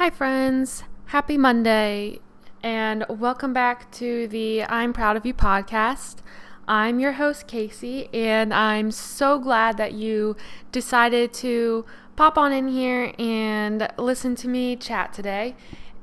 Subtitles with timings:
[0.00, 0.84] Hi, friends.
[1.08, 2.20] Happy Monday,
[2.62, 6.20] and welcome back to the I'm Proud of You podcast.
[6.66, 10.38] I'm your host, Kasey, and I'm so glad that you
[10.72, 11.84] decided to
[12.16, 15.54] pop on in here and listen to me chat today.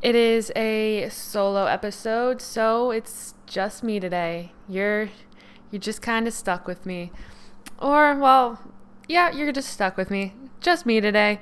[0.03, 4.51] It is a solo episode, so it's just me today.
[4.69, 5.09] You're
[5.71, 7.11] you're just kind of stuck with me.
[7.79, 8.61] Or well,
[9.07, 10.35] yeah, you're just stuck with me.
[10.61, 11.39] Just me today.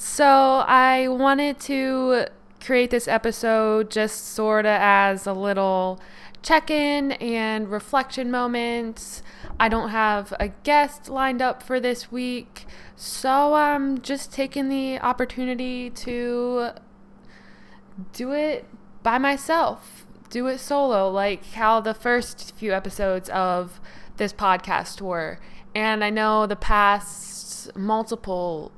[0.00, 2.26] So I wanted to
[2.64, 5.98] create this episode just sort of as a little
[6.40, 9.24] check in and reflection moments.
[9.58, 15.00] I don't have a guest lined up for this week, so I'm just taking the
[15.00, 16.70] opportunity to
[18.12, 18.66] do it
[19.02, 23.80] by myself, do it solo, like how the first few episodes of
[24.16, 25.40] this podcast were.
[25.74, 28.70] And I know the past multiple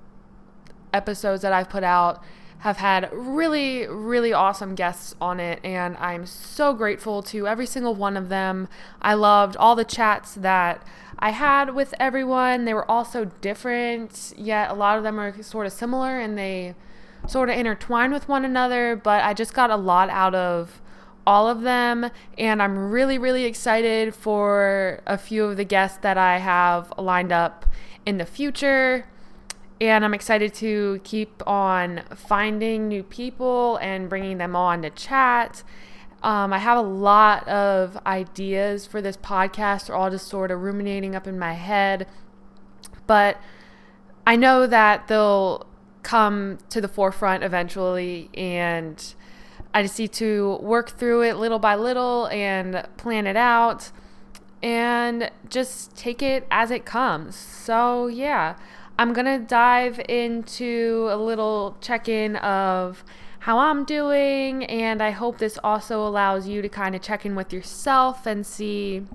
[0.92, 2.22] episodes that I've put out
[2.60, 7.94] have had really, really awesome guests on it, and I'm so grateful to every single
[7.94, 8.68] one of them.
[9.00, 10.86] I loved all the chats that
[11.18, 12.66] I had with everyone.
[12.66, 16.36] They were all so different, yet a lot of them are sort of similar and
[16.36, 16.74] they
[17.26, 20.82] sort of intertwine with one another, but I just got a lot out of
[21.26, 26.18] all of them, and I'm really, really excited for a few of the guests that
[26.18, 27.64] I have lined up
[28.04, 29.06] in the future
[29.80, 35.62] and I'm excited to keep on finding new people and bringing them on to chat.
[36.22, 40.60] Um, I have a lot of ideas for this podcast, they're all just sort of
[40.60, 42.06] ruminating up in my head,
[43.06, 43.38] but
[44.26, 45.66] I know that they'll
[46.02, 49.14] come to the forefront eventually, and
[49.72, 53.90] I just need to work through it little by little and plan it out
[54.62, 57.34] and just take it as it comes.
[57.34, 58.56] So, yeah.
[59.00, 63.02] I'm going to dive into a little check in of
[63.38, 67.34] how I'm doing, and I hope this also allows you to kind of check in
[67.34, 69.06] with yourself and see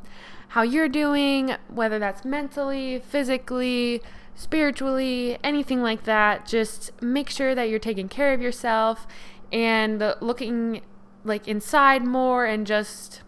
[0.48, 4.02] how you're doing, whether that's mentally, physically,
[4.34, 6.48] spiritually, anything like that.
[6.48, 9.06] Just make sure that you're taking care of yourself
[9.54, 10.82] and looking
[11.24, 13.22] like inside more and just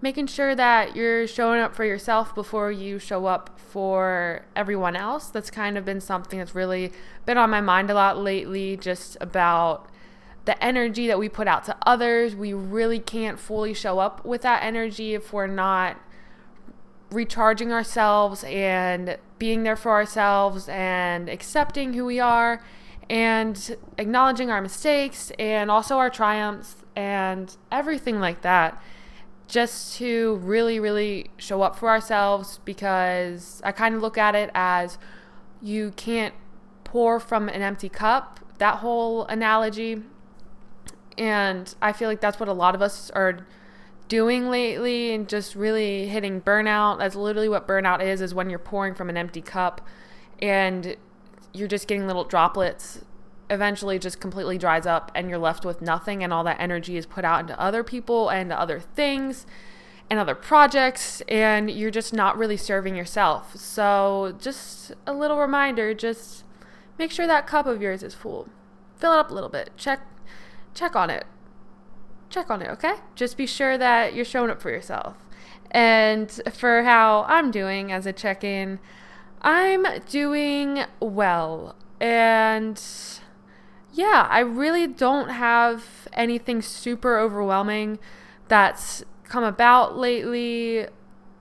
[0.00, 5.28] making sure that you're showing up for yourself before you show up for everyone else.
[5.28, 6.92] That's kind of been something that's really
[7.26, 9.88] been on my mind a lot lately, just about
[10.44, 12.34] the energy that we put out to others.
[12.34, 16.00] We really can't fully show up with that energy if we're not
[17.10, 22.62] recharging ourselves and being there for ourselves and accepting who we are
[23.10, 28.82] and acknowledging our mistakes and also our triumphs and everything like that
[29.48, 34.50] just to really, really show up for ourselves because I kind of look at it
[34.54, 34.98] as
[35.62, 36.34] you can't
[36.84, 40.02] pour from an empty cup, that whole analogy.
[41.16, 43.46] And I feel like that's what a lot of us are
[44.08, 46.98] doing lately and just really hitting burnout.
[46.98, 49.86] That's literally what burnout is is when you're pouring from an empty cup
[50.40, 50.96] and
[51.54, 53.04] you're just getting little droplets
[53.50, 57.06] eventually just completely dries up and you're left with nothing and all that energy is
[57.06, 59.46] put out into other people and other things
[60.10, 63.56] and other projects and you're just not really serving yourself.
[63.56, 66.44] So, just a little reminder, just
[66.98, 68.48] make sure that cup of yours is full.
[68.96, 69.70] Fill it up a little bit.
[69.76, 70.00] Check
[70.74, 71.24] check on it.
[72.30, 72.94] Check on it, okay?
[73.14, 75.16] Just be sure that you're showing up for yourself.
[75.70, 78.78] And for how I'm doing as a check-in,
[79.40, 81.74] I'm doing well.
[82.00, 82.80] And
[83.98, 87.98] yeah, I really don't have anything super overwhelming
[88.46, 90.86] that's come about lately.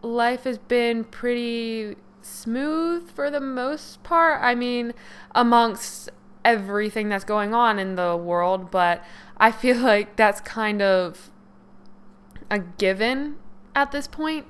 [0.01, 4.41] Life has been pretty smooth for the most part.
[4.41, 4.93] I mean,
[5.35, 6.09] amongst
[6.43, 9.03] everything that's going on in the world, but
[9.37, 11.29] I feel like that's kind of
[12.49, 13.35] a given
[13.75, 14.47] at this point.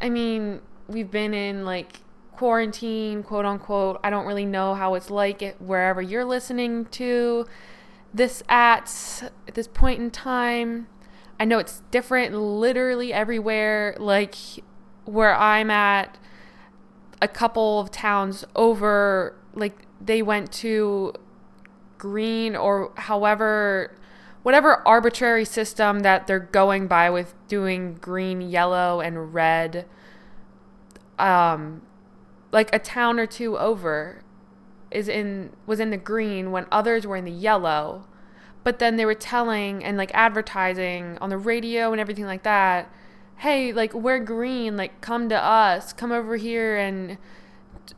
[0.00, 2.00] I mean, we've been in like
[2.36, 4.00] quarantine, quote unquote.
[4.04, 7.46] I don't really know how it's like it, wherever you're listening to
[8.12, 10.88] this at at this point in time.
[11.38, 13.96] I know it's different literally everywhere.
[13.98, 14.34] Like
[15.04, 16.18] where I'm at,
[17.20, 21.12] a couple of towns over, like they went to
[21.98, 23.96] green or however
[24.46, 29.84] whatever arbitrary system that they're going by with doing green, yellow, and red.
[31.18, 31.82] Um,
[32.52, 34.22] like a town or two over
[34.90, 38.06] is in was in the green when others were in the yellow
[38.62, 42.90] but then they were telling and like advertising on the radio and everything like that
[43.38, 47.18] hey like we're green like come to us come over here and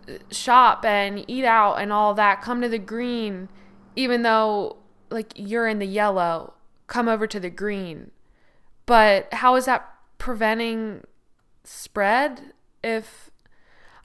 [0.09, 3.49] uh, shop and eat out and all that come to the green
[3.97, 4.77] even though
[5.11, 6.55] like you're in the yellow,
[6.87, 8.11] come over to the green.
[8.87, 11.05] But how is that preventing
[11.65, 12.53] spread
[12.83, 13.31] if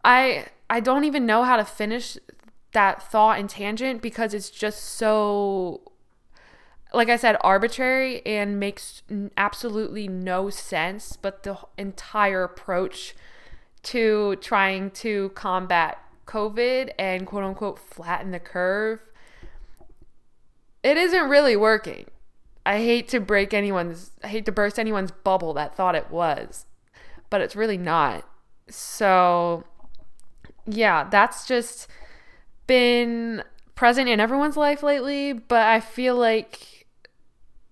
[0.03, 2.17] I I don't even know how to finish
[2.73, 5.81] that thought and tangent because it's just so
[6.94, 9.03] like I said arbitrary and makes
[9.38, 13.15] absolutely no sense but the entire approach
[13.83, 19.01] to trying to combat covid and quote unquote flatten the curve
[20.83, 22.05] it isn't really working.
[22.65, 26.65] I hate to break anyone's I hate to burst anyone's bubble that thought it was
[27.29, 28.25] but it's really not.
[28.69, 29.63] So
[30.65, 31.88] yeah, that's just
[32.68, 33.44] been
[33.75, 36.88] present in everyone's life lately, but I feel like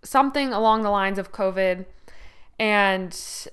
[0.04, 1.86] something along the lines of COVID
[2.60, 3.48] and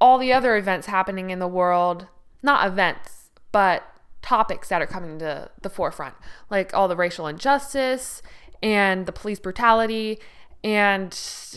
[0.00, 2.06] all the other events happening in the world,
[2.42, 3.84] not events, but
[4.22, 6.14] topics that are coming to the forefront,
[6.50, 8.22] like all the racial injustice
[8.62, 10.18] and the police brutality
[10.64, 11.10] and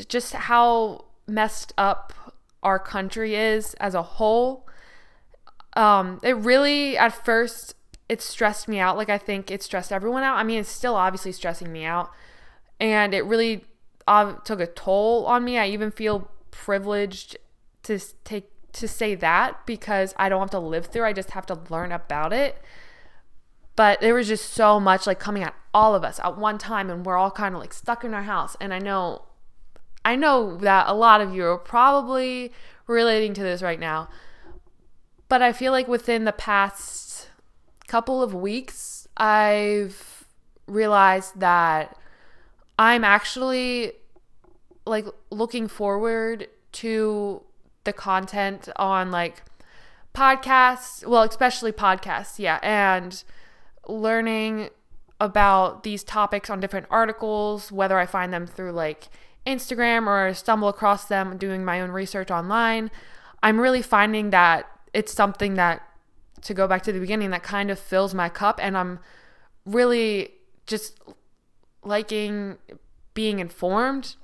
[0.08, 2.14] just how messed up
[2.64, 4.68] our country is as a whole
[5.74, 7.76] um, it really at first
[8.10, 8.98] it stressed me out.
[8.98, 10.36] Like I think it stressed everyone out.
[10.36, 12.12] I mean, it's still obviously stressing me out,
[12.80, 13.66] and it really
[14.08, 15.58] uh, took a toll on me.
[15.58, 17.38] I even feel privileged
[17.84, 21.06] to take to say that because I don't have to live through.
[21.06, 22.62] I just have to learn about it.
[23.78, 26.90] But there was just so much like coming at all of us at one time,
[26.90, 28.58] and we're all kind of like stuck in our house.
[28.60, 29.24] And I know,
[30.04, 32.52] I know that a lot of you are probably
[32.88, 34.10] relating to this right now
[35.32, 37.30] but I feel like within the past
[37.88, 40.28] couple of weeks, I've
[40.68, 41.98] realized that
[42.78, 43.94] I'm actually
[44.86, 47.44] like looking forward to
[47.86, 49.44] the content on like
[50.14, 53.24] podcasts, well, especially podcasts, yeah, and
[53.88, 54.68] learning
[55.22, 59.08] about these topics on different articles, whether I find them through like
[59.48, 62.92] Instagram or stumble across them doing my own research online.
[63.42, 65.82] I'm really finding that it's something that
[66.42, 69.00] to go back to the beginning that kind of fills my cup and I'm
[69.66, 70.32] really
[70.66, 71.00] just
[71.84, 72.58] liking
[73.14, 74.16] being informed.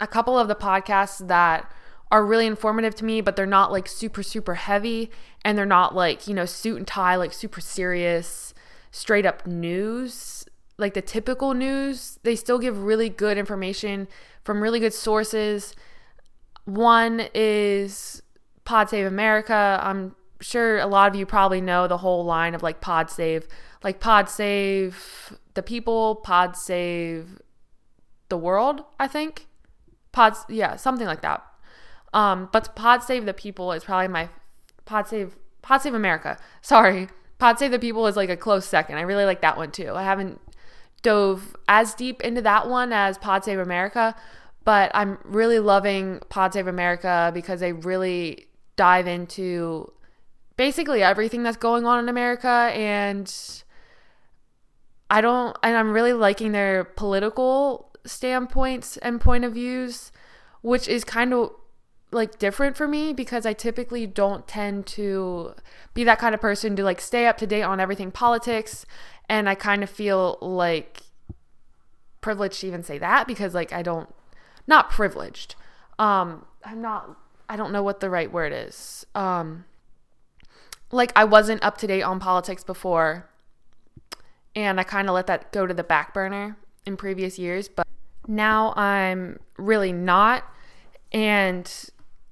[0.00, 1.70] A couple of the podcasts that
[2.10, 5.10] are really informative to me, but they're not like super, super heavy
[5.44, 8.54] and they're not like, you know, suit and tie, like super serious,
[8.90, 10.46] straight up news,
[10.78, 12.18] like the typical news.
[12.22, 14.08] They still give really good information
[14.42, 15.74] from really good sources.
[16.64, 18.22] One is
[18.68, 19.80] Pod Save America.
[19.82, 23.48] I'm sure a lot of you probably know the whole line of like Pod Save,
[23.82, 27.40] like Pod Save the people, Pod Save
[28.28, 29.46] the world, I think.
[30.12, 31.42] Pods, yeah, something like that.
[32.12, 34.28] Um, but Pod Save the People is probably my
[34.84, 36.36] Pod Save Pod Save America.
[36.60, 38.98] Sorry, Pod Save the People is like a close second.
[38.98, 39.94] I really like that one too.
[39.94, 40.42] I haven't
[41.00, 44.14] dove as deep into that one as Pod Save America,
[44.64, 48.47] but I'm really loving Pod Save America because they really
[48.78, 49.92] dive into
[50.56, 53.62] basically everything that's going on in America and
[55.10, 60.10] I don't and I'm really liking their political standpoints and point of views
[60.62, 61.50] which is kind of
[62.10, 65.54] like different for me because I typically don't tend to
[65.92, 68.86] be that kind of person to like stay up to date on everything politics
[69.28, 71.02] and I kind of feel like
[72.20, 74.12] privileged to even say that because like I don't
[74.66, 75.56] not privileged.
[75.98, 77.16] Um I'm not
[77.48, 79.06] I don't know what the right word is.
[79.14, 79.64] Um,
[80.90, 83.28] like I wasn't up to date on politics before,
[84.54, 87.86] and I kind of let that go to the back burner in previous years, but
[88.26, 90.44] now I'm really not.
[91.12, 91.70] And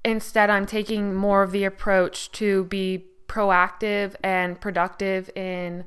[0.03, 5.83] instead, I'm taking more of the approach to be proactive and productive in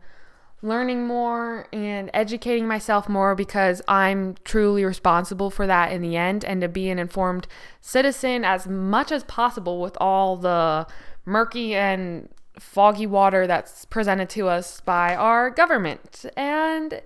[0.63, 6.45] learning more and educating myself more because I'm truly responsible for that in the end
[6.45, 7.47] and to be an informed
[7.81, 10.87] citizen as much as possible with all the
[11.25, 17.01] murky and foggy water that's presented to us by our government and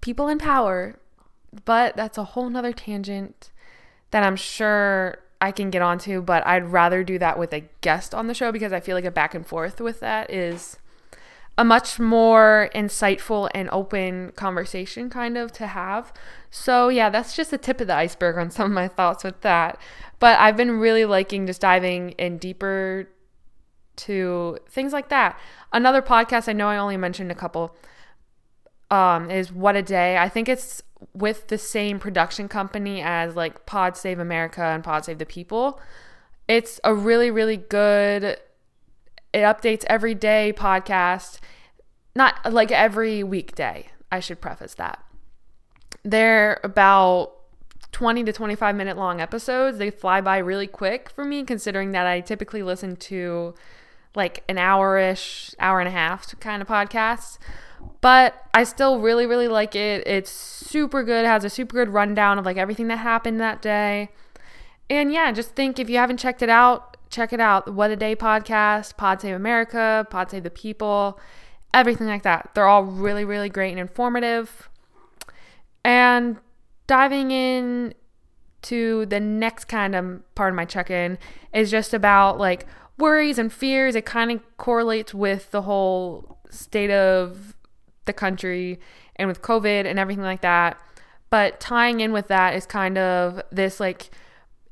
[0.00, 0.98] people in power.
[1.64, 3.52] But that's a whole nother tangent
[4.10, 8.14] that I'm sure I can get onto, but I'd rather do that with a guest
[8.14, 10.76] on the show because I feel like a back and forth with that is
[11.58, 16.12] a much more insightful and open conversation kind of to have.
[16.50, 19.40] So, yeah, that's just the tip of the iceberg on some of my thoughts with
[19.40, 19.76] that.
[20.20, 23.10] But I've been really liking just diving in deeper
[23.96, 25.36] to things like that.
[25.72, 27.76] Another podcast I know I only mentioned a couple
[28.92, 30.16] um, is What a Day.
[30.16, 30.80] I think it's
[31.12, 35.80] with the same production company as like Pod Save America and Pod Save the People.
[36.46, 38.38] It's a really, really good
[39.32, 41.37] it updates every day podcast,
[42.18, 43.86] not like every weekday.
[44.12, 44.98] I should preface that.
[46.04, 47.32] they're about
[47.92, 49.78] 20 to 25 minute long episodes.
[49.78, 53.54] They fly by really quick for me, considering that I typically listen to
[54.14, 57.38] like an hour ish, hour and a half kind of podcasts.
[58.00, 60.06] But I still really, really like it.
[60.06, 61.24] It's super good.
[61.24, 64.10] It has a super good rundown of like everything that happened that day.
[64.90, 67.72] And yeah, just think if you haven't checked it out, check it out.
[67.72, 71.18] What a Day podcast, Pod Save America, Pod Save the People,
[71.74, 72.50] everything like that.
[72.54, 74.68] They're all really, really great and informative.
[75.84, 76.38] And
[76.86, 77.94] diving in
[78.62, 81.18] to the next kind of part of my check in
[81.52, 82.66] is just about like
[82.98, 83.94] worries and fears.
[83.94, 87.56] It kind of correlates with the whole state of
[88.06, 88.80] the country
[89.16, 90.80] and with COVID and everything like that.
[91.30, 94.10] But tying in with that is kind of this like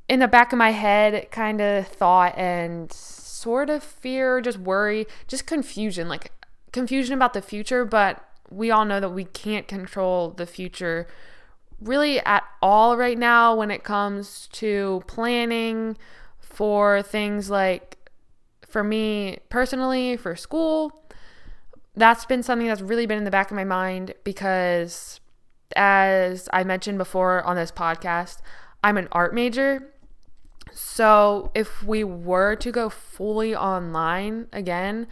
[0.08, 5.06] in the back of my head kind of thought and sort of fear, just worry,
[5.26, 6.32] just confusion, like
[6.72, 7.84] confusion about the future.
[7.84, 11.06] But we all know that we can't control the future
[11.80, 15.96] really at all right now when it comes to planning
[16.38, 17.98] for things like
[18.66, 21.04] for me personally for school
[21.94, 25.20] that's been something that's really been in the back of my mind because
[25.74, 28.38] as I mentioned before on this podcast
[28.82, 29.92] I'm an art major
[30.72, 35.06] so if we were to go fully online again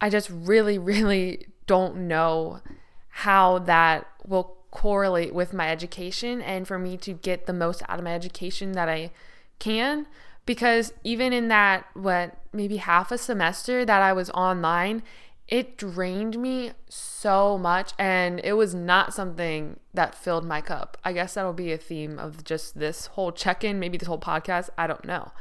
[0.00, 2.60] I just really really don't know
[3.08, 7.98] how that will correlate with my education and for me to get the most out
[7.98, 9.10] of my education that I
[9.58, 10.06] can
[10.46, 15.02] because even in that what maybe half a semester that I was online
[15.48, 20.98] it drained me so much and it was not something that filled my cup.
[21.02, 24.68] I guess that'll be a theme of just this whole check-in, maybe this whole podcast,
[24.76, 25.32] I don't know.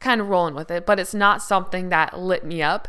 [0.00, 2.88] Kind of rolling with it, but it's not something that lit me up.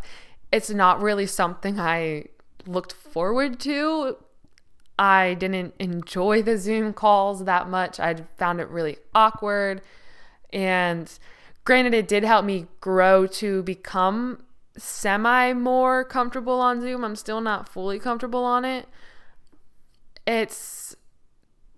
[0.55, 2.25] It's not really something I
[2.65, 4.17] looked forward to
[4.97, 8.00] I didn't enjoy the Zoom calls that much.
[8.00, 9.81] I found it really awkward.
[10.53, 11.12] And
[11.65, 14.43] granted, it did help me grow to become
[14.77, 17.03] semi more comfortable on Zoom.
[17.03, 18.88] I'm still not fully comfortable on it.
[20.25, 20.95] It's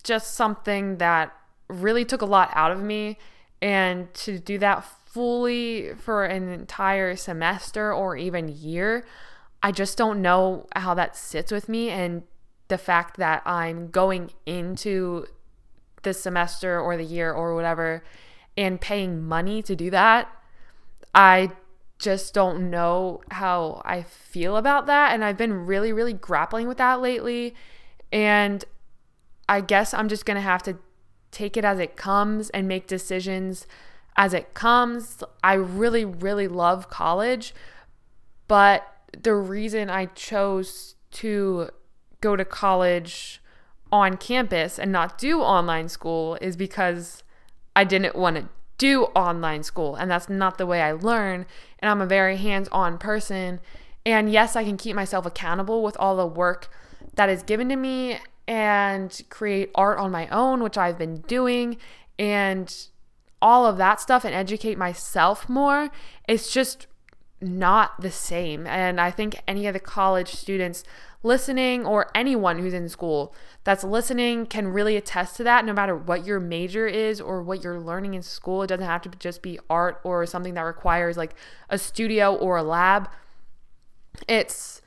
[0.03, 1.35] just something that
[1.67, 3.17] really took a lot out of me.
[3.59, 4.85] And to do that
[5.17, 9.03] fully for an entire semester or even year,
[9.63, 11.89] I just don't know how that sits with me.
[11.89, 12.21] And
[12.67, 15.25] the fact that I'm going into
[16.03, 18.03] the semester or the year or whatever
[18.55, 20.31] and paying money to do that,
[21.15, 21.49] I
[21.97, 25.15] just don't know how I feel about that.
[25.15, 27.55] And I've been really, really grappling with that lately.
[28.11, 28.63] And
[29.49, 30.77] I guess I'm just going to have to
[31.31, 33.65] take it as it comes and make decisions
[34.17, 35.23] as it comes.
[35.43, 37.53] I really, really love college,
[38.47, 41.69] but the reason I chose to
[42.19, 43.41] go to college
[43.91, 47.23] on campus and not do online school is because
[47.75, 49.95] I didn't want to do online school.
[49.95, 51.45] And that's not the way I learn.
[51.79, 53.59] And I'm a very hands on person.
[54.05, 56.69] And yes, I can keep myself accountable with all the work
[57.15, 61.77] that is given to me and create art on my own, which I've been doing,
[62.17, 62.73] and
[63.41, 65.89] all of that stuff and educate myself more.
[66.27, 66.87] It's just
[67.39, 68.65] not the same.
[68.65, 70.83] And I think any of the college students
[71.23, 75.95] listening or anyone who's in school that's listening can really attest to that no matter
[75.95, 78.63] what your major is or what you're learning in school.
[78.63, 81.35] It doesn't have to just be art or something that requires like
[81.69, 83.09] a studio or a lab.
[84.27, 84.81] It's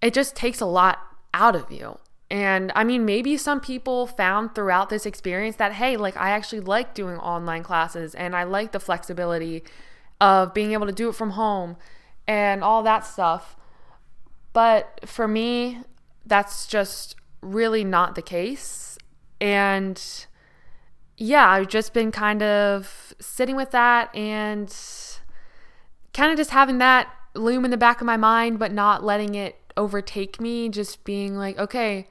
[0.00, 0.98] it just takes a lot
[1.32, 1.98] out of you.
[2.32, 6.60] And I mean, maybe some people found throughout this experience that, hey, like I actually
[6.60, 9.62] like doing online classes and I like the flexibility
[10.18, 11.76] of being able to do it from home
[12.26, 13.54] and all that stuff.
[14.54, 15.80] But for me,
[16.24, 18.96] that's just really not the case.
[19.38, 20.02] And
[21.18, 24.74] yeah, I've just been kind of sitting with that and
[26.14, 29.34] kind of just having that loom in the back of my mind, but not letting
[29.34, 30.70] it overtake me.
[30.70, 32.06] Just being like, okay,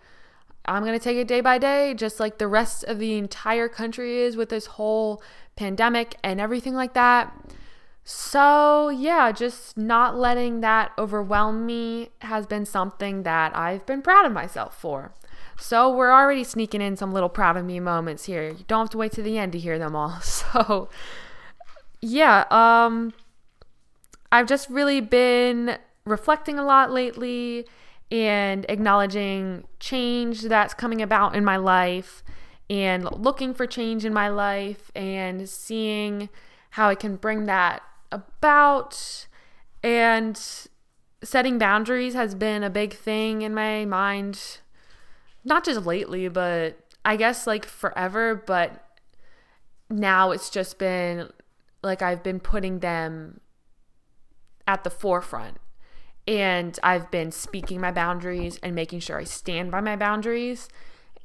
[0.66, 3.68] I'm going to take it day by day, just like the rest of the entire
[3.68, 5.22] country is with this whole
[5.56, 7.34] pandemic and everything like that.
[8.04, 14.26] So, yeah, just not letting that overwhelm me has been something that I've been proud
[14.26, 15.14] of myself for.
[15.60, 18.50] So, we're already sneaking in some little proud of me moments here.
[18.50, 20.20] You don't have to wait to the end to hear them all.
[20.22, 20.90] So,
[22.02, 23.14] yeah, um
[24.32, 27.68] I've just really been reflecting a lot lately
[28.12, 32.24] and acknowledging change that's coming about in my life
[32.70, 36.30] and looking for change in my life and seeing
[36.72, 39.28] how I can bring that about.
[39.82, 40.40] And
[41.24, 44.60] setting boundaries has been a big thing in my mind,
[45.44, 48.86] not just lately, but I guess like forever, but
[49.90, 51.30] now it's just been
[51.84, 53.40] like I've been putting them
[54.68, 55.58] at the forefront.
[56.28, 60.70] And I've been speaking my boundaries and making sure I stand by my boundaries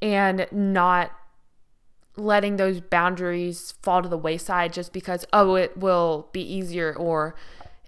[0.00, 1.12] and not
[2.16, 7.34] letting those boundaries fall to the wayside just because, oh, it will be easier or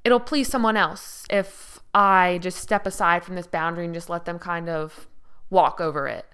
[0.05, 4.27] it'll please someone else if I just step aside from this boundary and just let
[4.27, 5.09] them kind of
[5.51, 6.27] walk over it.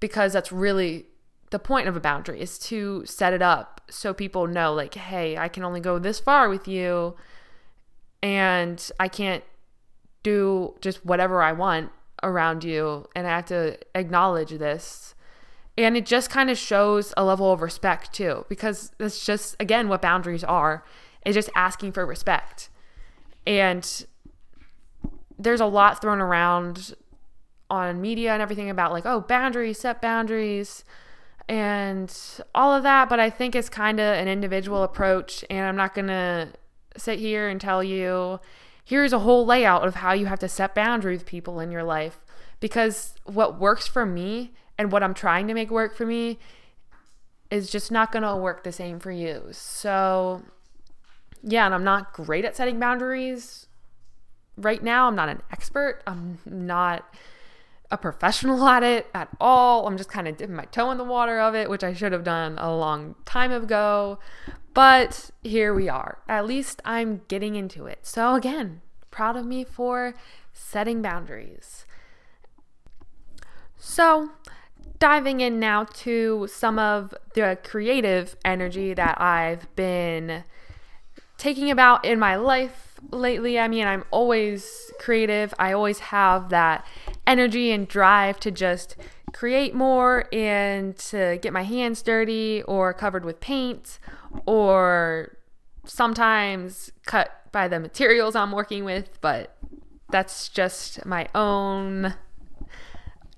[0.00, 1.06] Because that's really
[1.50, 5.36] the point of a boundary is to set it up so people know, like, hey,
[5.36, 7.14] I can only go this far with you
[8.22, 9.44] and I can't
[10.24, 11.92] do just whatever I want
[12.24, 13.06] around you.
[13.14, 15.14] And I have to acknowledge this
[15.76, 19.88] and it just kind of shows a level of respect too, because that's just, again,
[19.88, 20.84] what boundaries are
[21.26, 22.68] is just asking for respect.
[23.46, 24.06] And
[25.36, 26.94] there's a lot thrown around
[27.68, 30.84] on media and everything about like, oh, boundaries, set boundaries,
[31.48, 32.16] and
[32.54, 33.08] all of that.
[33.08, 35.44] But I think it's kind of an individual approach.
[35.50, 36.50] And I'm not going to
[36.96, 38.38] sit here and tell you,
[38.84, 41.84] here's a whole layout of how you have to set boundaries with people in your
[41.84, 42.18] life.
[42.60, 46.38] Because what works for me and what I'm trying to make work for me
[47.50, 49.48] is just not going to work the same for you.
[49.52, 50.42] So,
[51.42, 53.66] yeah, and I'm not great at setting boundaries
[54.56, 55.08] right now.
[55.08, 56.02] I'm not an expert.
[56.06, 57.04] I'm not
[57.94, 59.86] a professional at it at all.
[59.86, 62.12] I'm just kind of dipping my toe in the water of it, which I should
[62.12, 64.18] have done a long time ago.
[64.74, 66.18] But here we are.
[66.28, 68.00] At least I'm getting into it.
[68.02, 68.82] So, again,
[69.12, 70.14] proud of me for
[70.52, 71.86] setting boundaries.
[73.78, 74.30] So,
[74.98, 80.42] diving in now to some of the creative energy that I've been
[81.38, 83.58] taking about in my life lately.
[83.58, 86.86] I mean, I'm always creative, I always have that
[87.26, 88.96] energy and drive to just
[89.32, 93.98] create more and to get my hands dirty or covered with paint
[94.46, 95.36] or
[95.84, 99.56] sometimes cut by the materials I'm working with, but
[100.10, 102.14] that's just my own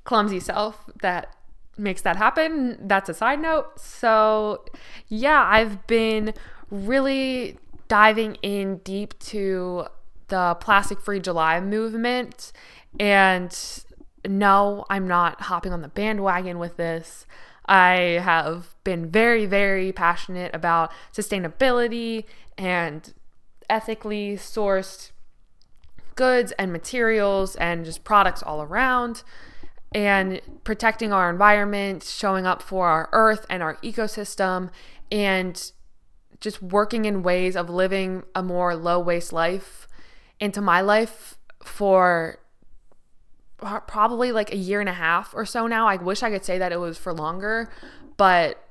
[0.04, 1.34] clumsy self that
[1.78, 2.78] makes that happen.
[2.80, 3.78] That's a side note.
[3.78, 4.64] So,
[5.08, 6.34] yeah, I've been
[6.70, 9.86] really diving in deep to
[10.28, 12.52] the plastic free July movement.
[12.98, 13.56] And
[14.26, 17.26] no, I'm not hopping on the bandwagon with this.
[17.66, 22.24] I have been very, very passionate about sustainability
[22.56, 23.12] and
[23.68, 25.10] ethically sourced
[26.14, 29.22] goods and materials and just products all around
[29.94, 34.70] and protecting our environment, showing up for our earth and our ecosystem,
[35.10, 35.72] and
[36.40, 39.88] just working in ways of living a more low waste life
[40.38, 42.38] into my life for
[43.86, 45.86] probably like a year and a half or so now.
[45.86, 47.70] I wish I could say that it was for longer,
[48.16, 48.62] but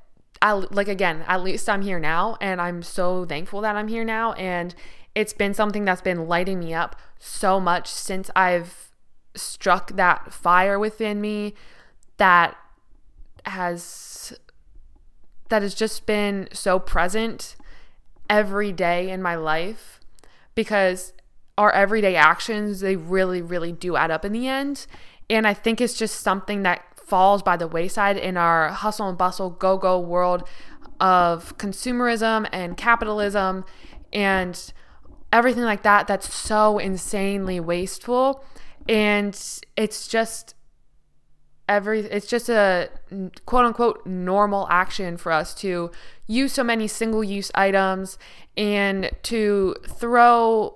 [0.42, 4.04] I like again, at least I'm here now and I'm so thankful that I'm here
[4.04, 4.76] now and
[5.16, 8.92] it's been something that's been lighting me up so much since I've
[9.36, 11.54] struck that fire within me
[12.18, 12.58] that
[13.46, 14.38] has
[15.50, 17.56] that has just been so present
[18.30, 20.00] every day in my life
[20.56, 21.14] because
[21.58, 24.88] our everyday actions they really really do add up in the end.
[25.30, 29.18] And i think it's just something that falls by the wayside in our hustle and
[29.18, 30.48] bustle go go world
[31.00, 33.64] of consumerism and capitalism
[34.12, 34.74] and
[35.32, 38.44] everything like that that's so insanely wasteful.
[38.88, 39.38] And
[39.76, 40.56] it's just
[41.68, 42.90] every it's just a
[43.46, 45.92] quote unquote normal action for us to
[46.28, 48.18] use so many single use items
[48.56, 50.75] and to throw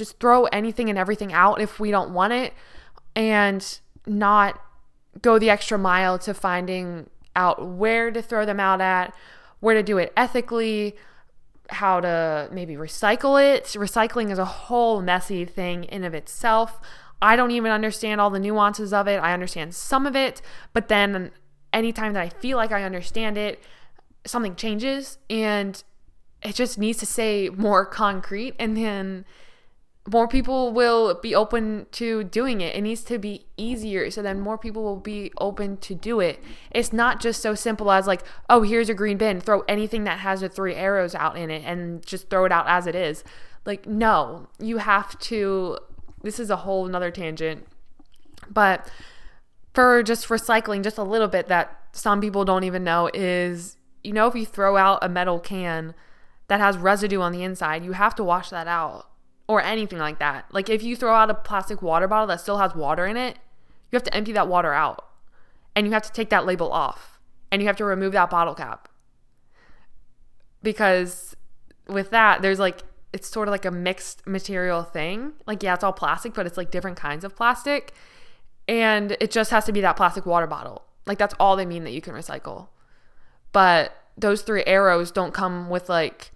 [0.00, 2.54] just throw anything and everything out if we don't want it
[3.14, 4.58] and not
[5.20, 9.14] go the extra mile to finding out where to throw them out at,
[9.60, 10.96] where to do it ethically,
[11.68, 13.64] how to maybe recycle it.
[13.64, 16.80] Recycling is a whole messy thing in of itself.
[17.20, 19.18] I don't even understand all the nuances of it.
[19.18, 20.40] I understand some of it,
[20.72, 21.30] but then
[21.74, 23.62] anytime that I feel like I understand it,
[24.24, 25.84] something changes and
[26.42, 29.26] it just needs to say more concrete and then
[30.08, 32.74] more people will be open to doing it.
[32.74, 36.42] It needs to be easier so then more people will be open to do it.
[36.70, 40.20] It's not just so simple as like, oh, here's a green bin, throw anything that
[40.20, 43.22] has the three arrows out in it and just throw it out as it is.
[43.66, 45.78] Like, no, you have to
[46.22, 47.66] this is a whole another tangent.
[48.48, 48.90] But
[49.74, 54.14] for just recycling, just a little bit that some people don't even know is you
[54.14, 55.94] know, if you throw out a metal can
[56.48, 59.09] that has residue on the inside, you have to wash that out
[59.50, 60.46] or anything like that.
[60.52, 63.36] Like if you throw out a plastic water bottle that still has water in it,
[63.90, 65.04] you have to empty that water out
[65.74, 67.18] and you have to take that label off.
[67.50, 68.88] and you have to remove that bottle cap.
[70.62, 71.34] Because
[71.88, 72.82] with that, there's like,
[73.12, 75.32] it's sort of like a mixed material thing.
[75.46, 77.92] Like, yeah, it's all plastic, but it's like different kinds of plastic.
[78.68, 80.84] And it just has to be that plastic water bottle.
[81.06, 82.68] Like, that's all they mean that you can recycle.
[83.52, 86.30] But those three arrows don't come with like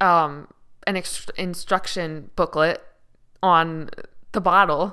[0.00, 0.46] um,
[0.90, 2.82] an ex- instruction booklet
[3.42, 3.88] on
[4.32, 4.92] the bottle.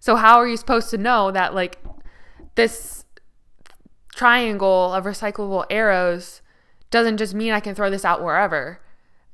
[0.00, 1.78] So, how are you supposed to know that like
[2.56, 3.04] this
[4.14, 6.40] triangle of recyclable arrows
[6.90, 8.80] doesn't just mean I can throw this out wherever.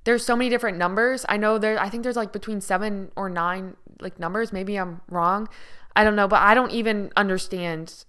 [0.05, 1.27] There's so many different numbers.
[1.29, 5.01] I know there I think there's like between 7 or 9 like numbers, maybe I'm
[5.09, 5.49] wrong.
[5.95, 8.05] I don't know, but I don't even understand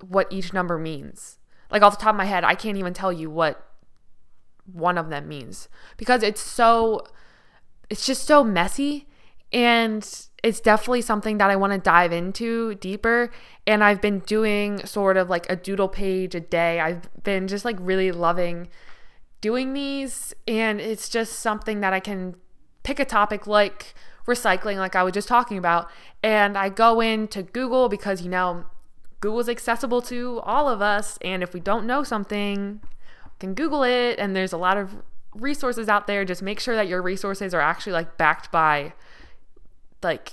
[0.00, 1.38] what each number means.
[1.70, 3.62] Like off the top of my head, I can't even tell you what
[4.72, 7.06] one of them means because it's so
[7.90, 9.06] it's just so messy
[9.52, 13.30] and it's definitely something that I want to dive into deeper.
[13.66, 16.80] And I've been doing sort of like a doodle page a day.
[16.80, 18.68] I've been just like really loving
[19.40, 20.34] doing these.
[20.46, 22.36] And it's just something that I can
[22.82, 23.94] pick a topic like
[24.26, 25.90] recycling, like I was just talking about.
[26.22, 28.66] And I go into Google because, you know,
[29.20, 31.18] Google's accessible to all of us.
[31.22, 32.80] And if we don't know something,
[33.40, 34.18] can Google it.
[34.18, 35.02] And there's a lot of
[35.40, 36.24] resources out there.
[36.24, 38.92] Just make sure that your resources are actually like backed by
[40.02, 40.32] like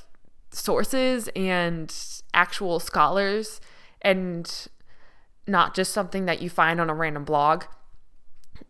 [0.52, 1.94] sources and
[2.34, 3.60] actual scholars
[4.02, 4.68] and
[5.48, 7.64] not just something that you find on a random blog.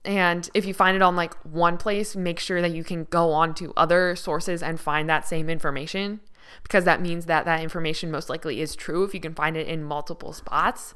[0.06, 3.32] And if you find it on like one place, make sure that you can go
[3.32, 6.22] on to other sources and find that same information
[6.62, 9.68] because that means that that information most likely is true if you can find it
[9.68, 10.94] in multiple spots.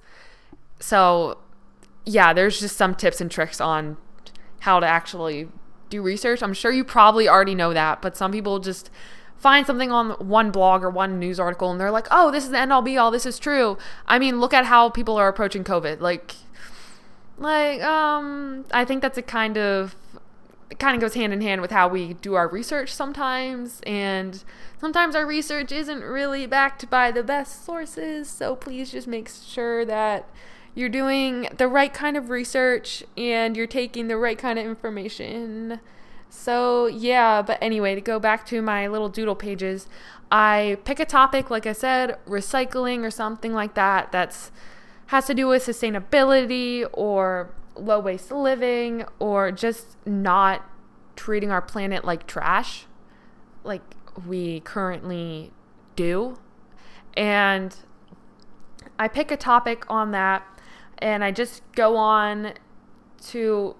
[0.79, 1.39] So,
[2.05, 3.97] yeah, there's just some tips and tricks on
[4.59, 5.49] how to actually
[5.89, 6.41] do research.
[6.43, 8.89] I'm sure you probably already know that, but some people just
[9.37, 12.51] find something on one blog or one news article and they're like, oh, this is
[12.51, 13.77] the end all be all, this is true.
[14.07, 15.99] I mean, look at how people are approaching COVID.
[16.01, 16.33] Like,
[17.37, 19.95] like, um, I think that's a kind of,
[20.71, 23.79] it kind of goes hand in hand with how we do our research sometimes.
[23.85, 24.43] And
[24.81, 28.27] sometimes our research isn't really backed by the best sources.
[28.27, 30.27] So please just make sure that
[30.77, 35.79] you're doing the right kind of research and you're taking the right kind of information.
[36.29, 39.87] So, yeah, but anyway, to go back to my little doodle pages,
[40.31, 44.51] I pick a topic, like I said, recycling or something like that, that's
[45.07, 50.63] has to do with sustainability or low waste living or just not
[51.15, 52.85] treating our planet like trash
[53.63, 53.81] like
[54.27, 55.51] we currently
[55.95, 56.37] do.
[57.15, 57.75] And
[58.99, 60.45] I pick a topic on that
[60.99, 62.53] and I just go on
[63.27, 63.75] to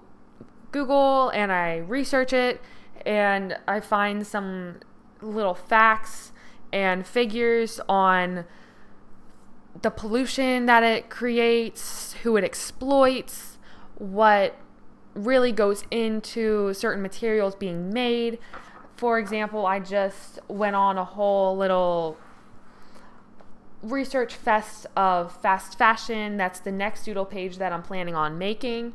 [0.72, 2.60] Google and I research it
[3.06, 4.80] and I find some
[5.20, 6.32] little facts
[6.72, 8.44] and figures on
[9.80, 13.58] the pollution that it creates, who it exploits,
[13.96, 14.56] what
[15.14, 18.38] really goes into certain materials being made.
[18.96, 22.16] For example, I just went on a whole little
[23.82, 26.36] research fest of fast fashion.
[26.36, 28.94] That's the next doodle page that I'm planning on making.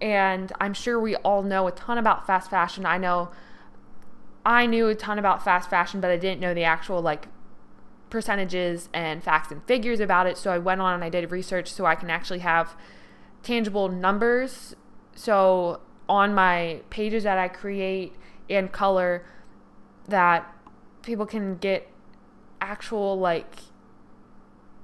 [0.00, 2.86] And I'm sure we all know a ton about fast fashion.
[2.86, 3.30] I know
[4.44, 7.26] I knew a ton about fast fashion, but I didn't know the actual like
[8.08, 10.36] percentages and facts and figures about it.
[10.36, 12.74] So I went on and I did research so I can actually have
[13.42, 14.74] tangible numbers.
[15.14, 18.14] So on my pages that I create
[18.48, 19.24] and color
[20.08, 20.52] that
[21.02, 21.88] people can get
[22.60, 23.54] actual like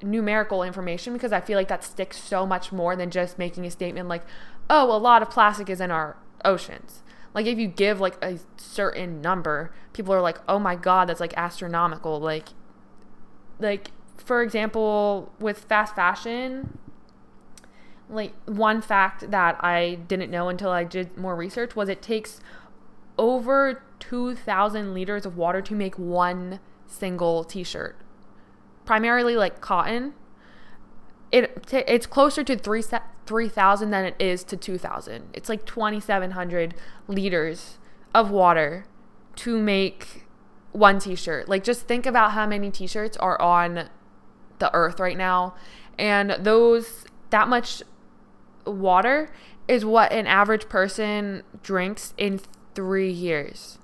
[0.02, 3.70] numerical information because I feel like that sticks so much more than just making a
[3.70, 4.24] statement like,
[4.68, 7.02] oh, a lot of plastic is in our oceans.
[7.35, 11.20] Like if you give like a certain number, people are like, "Oh my god, that's
[11.20, 12.48] like astronomical." Like
[13.61, 16.78] like for example, with fast fashion,
[18.09, 22.40] like one fact that I didn't know until I did more research was it takes
[23.18, 27.96] over 2000 liters of water to make one single t-shirt.
[28.87, 30.14] Primarily like cotton.
[31.31, 32.83] It it's closer to 3
[33.27, 35.31] 3,000 than it is to 2,000.
[35.35, 36.75] It's like 2,700
[37.09, 37.79] liters
[38.14, 38.87] of water
[39.35, 40.25] to make
[40.72, 41.49] one t shirt.
[41.49, 43.88] Like, just think about how many t shirts are on
[44.59, 45.55] the earth right now.
[45.99, 47.83] And those, that much
[48.66, 49.31] water
[49.68, 52.40] is what an average person drinks in
[52.75, 53.79] three years.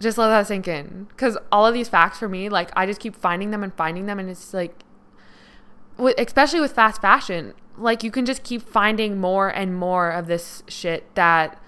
[0.00, 1.06] Just let that sink in.
[1.08, 4.06] Because all of these facts for me, like, I just keep finding them and finding
[4.06, 4.18] them.
[4.18, 4.84] And it's like,
[5.98, 10.62] especially with fast fashion, like you can just keep finding more and more of this
[10.68, 11.60] shit that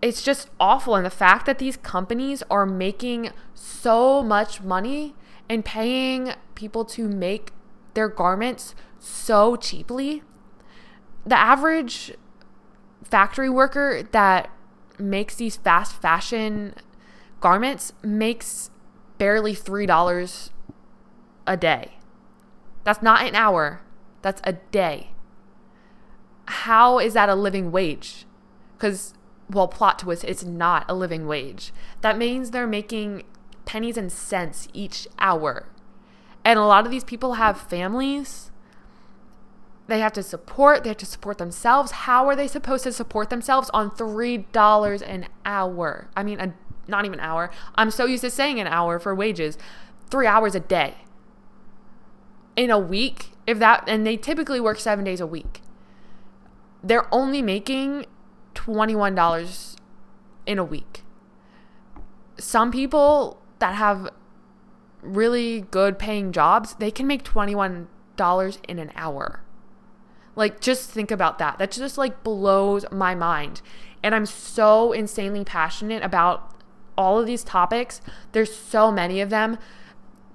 [0.00, 5.14] it's just awful and the fact that these companies are making so much money
[5.48, 7.52] and paying people to make
[7.94, 10.22] their garments so cheaply
[11.26, 12.12] the average
[13.04, 14.50] factory worker that
[14.98, 16.74] makes these fast fashion
[17.42, 18.70] garments makes
[19.18, 20.50] barely $3
[21.46, 21.98] a day.
[22.84, 23.82] That's not an hour,
[24.22, 25.10] that's a day.
[26.46, 28.24] How is that a living wage?
[28.76, 29.14] Because,
[29.50, 31.72] well, plot twist, it's not a living wage.
[32.00, 33.24] That means they're making
[33.64, 35.68] pennies and cents each hour.
[36.44, 38.50] And a lot of these people have families.
[39.86, 41.92] They have to support, they have to support themselves.
[41.92, 46.08] How are they supposed to support themselves on $3 an hour?
[46.16, 46.54] I mean, a,
[46.92, 47.50] not even hour.
[47.74, 49.58] I'm so used to saying an hour for wages.
[50.08, 50.94] Three hours a day.
[52.54, 55.60] In a week, if that, and they typically work seven days a week.
[56.84, 58.06] They're only making
[58.54, 59.76] $21
[60.46, 61.02] in a week.
[62.38, 64.08] Some people that have
[65.00, 67.86] really good paying jobs, they can make $21
[68.68, 69.42] in an hour.
[70.34, 71.58] Like, just think about that.
[71.58, 73.60] That just like blows my mind.
[74.02, 76.51] And I'm so insanely passionate about
[76.96, 78.00] all of these topics.
[78.32, 79.58] There's so many of them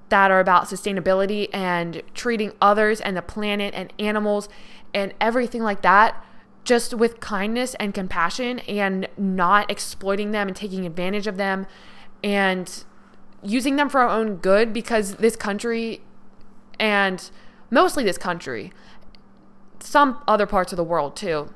[0.10, 4.48] that are about sustainability and treating others and the planet and animals
[4.94, 6.24] and everything like that
[6.64, 11.66] just with kindness and compassion and not exploiting them and taking advantage of them
[12.24, 12.84] and
[13.42, 16.02] using them for our own good because this country
[16.80, 17.32] and
[17.70, 18.72] mostly this country,
[19.80, 21.50] some other parts of the world too.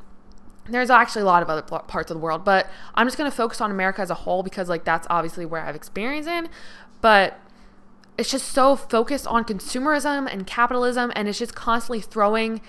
[0.71, 3.35] There's actually a lot of other parts of the world, but I'm just going to
[3.35, 6.49] focus on America as a whole because like that's obviously where I have experience in,
[7.01, 7.39] but
[8.17, 12.61] it's just so focused on consumerism and capitalism and it's just constantly throwing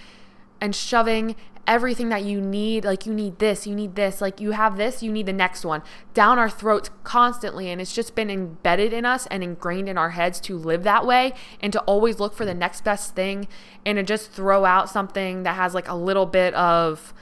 [0.60, 1.36] and shoving
[1.66, 5.00] everything that you need like you need this you need this like you have this
[5.00, 5.80] you need the next one
[6.14, 7.70] down our throats constantly.
[7.70, 11.06] And it's just been embedded in us and ingrained in our heads to live that
[11.06, 13.48] way and to always look for the next best thing
[13.84, 17.12] and to just throw out something that has like a little bit of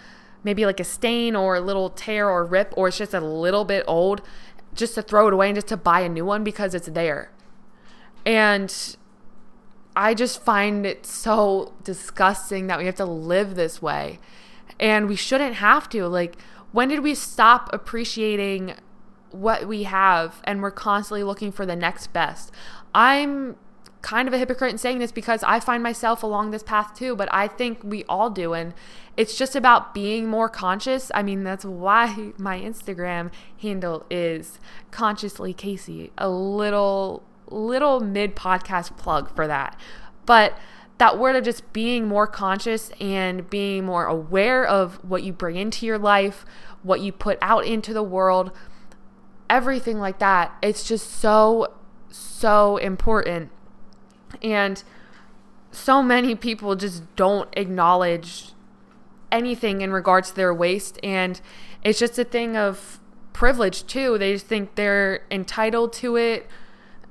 [0.44, 3.64] maybe like a stain or a little tear or rip or it's just a little
[3.64, 4.22] bit old
[4.74, 7.30] just to throw it away and just to buy a new one because it's there
[8.24, 8.96] and
[9.96, 14.18] I just find it so disgusting that we have to live this way.
[14.78, 16.06] And we shouldn't have to.
[16.06, 16.36] Like,
[16.72, 18.74] when did we stop appreciating
[19.30, 22.52] what we have and we're constantly looking for the next best?
[22.94, 23.56] I'm
[24.02, 27.14] kind of a hypocrite in saying this because I find myself along this path too,
[27.14, 28.54] but I think we all do.
[28.54, 28.74] And
[29.16, 31.10] it's just about being more conscious.
[31.14, 34.58] I mean, that's why my Instagram handle is
[34.90, 39.78] consciously Kasey, a little little mid podcast plug for that.
[40.24, 40.56] But
[40.98, 45.56] that word of just being more conscious and being more aware of what you bring
[45.56, 46.44] into your life,
[46.82, 48.52] what you put out into the world,
[49.48, 50.54] everything like that.
[50.62, 51.74] It's just so,
[52.10, 53.50] so important.
[54.42, 54.82] And
[55.72, 58.52] so many people just don't acknowledge
[59.30, 60.98] anything in regards to their waste.
[61.02, 61.40] And
[61.82, 62.98] it's just a thing of
[63.32, 64.18] privilege, too.
[64.18, 66.48] They just think they're entitled to it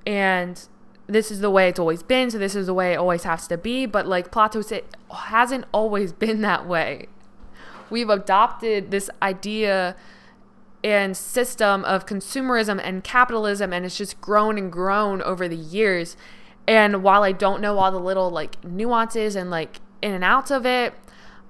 [0.06, 0.68] and
[1.08, 3.48] this is the way it's always been, so this is the way it always has
[3.48, 3.86] to be.
[3.86, 7.08] But like Plato said, it hasn't always been that way.
[7.90, 9.96] We've adopted this idea
[10.84, 16.16] and system of consumerism and capitalism, and it's just grown and grown over the years.
[16.70, 20.52] And while I don't know all the little like nuances and like in and outs
[20.52, 20.94] of it,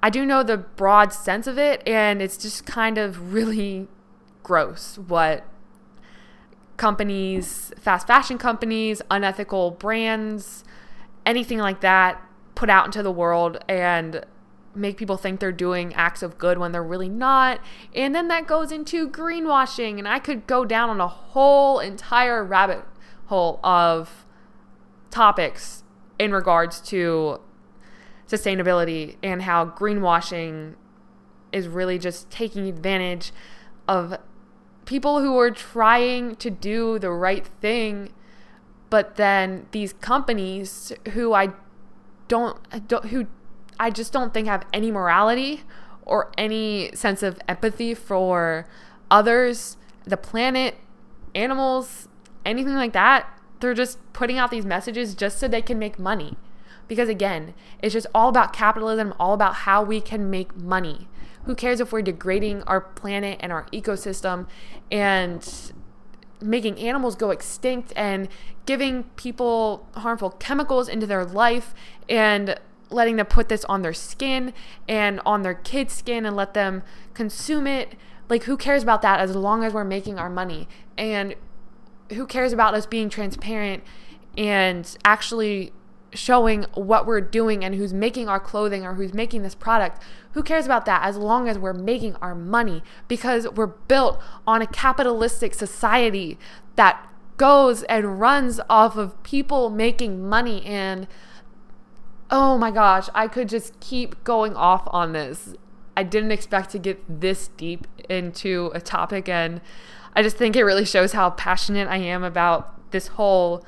[0.01, 3.89] I do know the broad sense of it, and it's just kind of really
[4.43, 5.45] gross what
[6.77, 10.63] companies, fast fashion companies, unethical brands,
[11.25, 12.21] anything like that
[12.55, 14.25] put out into the world and
[14.73, 17.59] make people think they're doing acts of good when they're really not.
[17.93, 19.97] And then that goes into greenwashing.
[19.97, 22.85] And I could go down on a whole entire rabbit
[23.25, 24.25] hole of
[25.11, 25.83] topics
[26.17, 27.39] in regards to
[28.27, 30.75] sustainability and how greenwashing
[31.51, 33.31] is really just taking advantage
[33.87, 34.17] of
[34.85, 38.13] people who are trying to do the right thing,
[38.89, 41.49] but then these companies who I
[42.27, 43.27] don't, don't who
[43.79, 45.63] I just don't think have any morality
[46.03, 48.67] or any sense of empathy for
[49.09, 50.75] others, the planet,
[51.33, 52.07] animals,
[52.45, 53.38] anything like that.
[53.59, 56.37] They're just putting out these messages just so they can make money.
[56.87, 61.07] Because again, it's just all about capitalism, all about how we can make money.
[61.45, 64.47] Who cares if we're degrading our planet and our ecosystem
[64.91, 65.71] and
[66.41, 68.27] making animals go extinct and
[68.65, 71.73] giving people harmful chemicals into their life
[72.07, 74.53] and letting them put this on their skin
[74.87, 77.95] and on their kids' skin and let them consume it.
[78.29, 80.67] Like, who cares about that as long as we're making our money?
[80.97, 81.35] And
[82.13, 83.83] who cares about us being transparent
[84.37, 85.73] and actually
[86.13, 90.01] showing what we're doing and who's making our clothing or who's making this product.
[90.33, 94.61] Who cares about that as long as we're making our money because we're built on
[94.61, 96.37] a capitalistic society
[96.75, 97.05] that
[97.37, 101.07] goes and runs off of people making money and
[102.31, 105.55] oh my gosh, I could just keep going off on this.
[105.97, 109.61] I didn't expect to get this deep into a topic and
[110.13, 113.65] I just think it really shows how passionate I am about this whole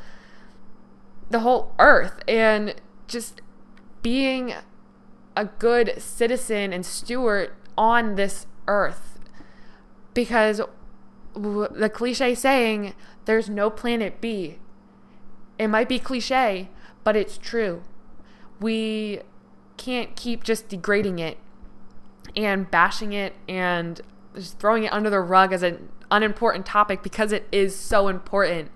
[1.30, 2.76] the whole earth and
[3.08, 3.42] just
[4.02, 4.54] being
[5.38, 9.18] a good citizen and steward on this earth.
[10.14, 10.60] Because
[11.34, 14.58] the cliche saying there's no planet B.
[15.58, 16.70] It might be cliche
[17.04, 17.84] but it's true.
[18.60, 19.22] We
[19.78, 21.38] can't keep just degrading it
[22.36, 24.00] and bashing it and
[24.36, 28.70] just throwing it under the rug as an unimportant topic because it is so important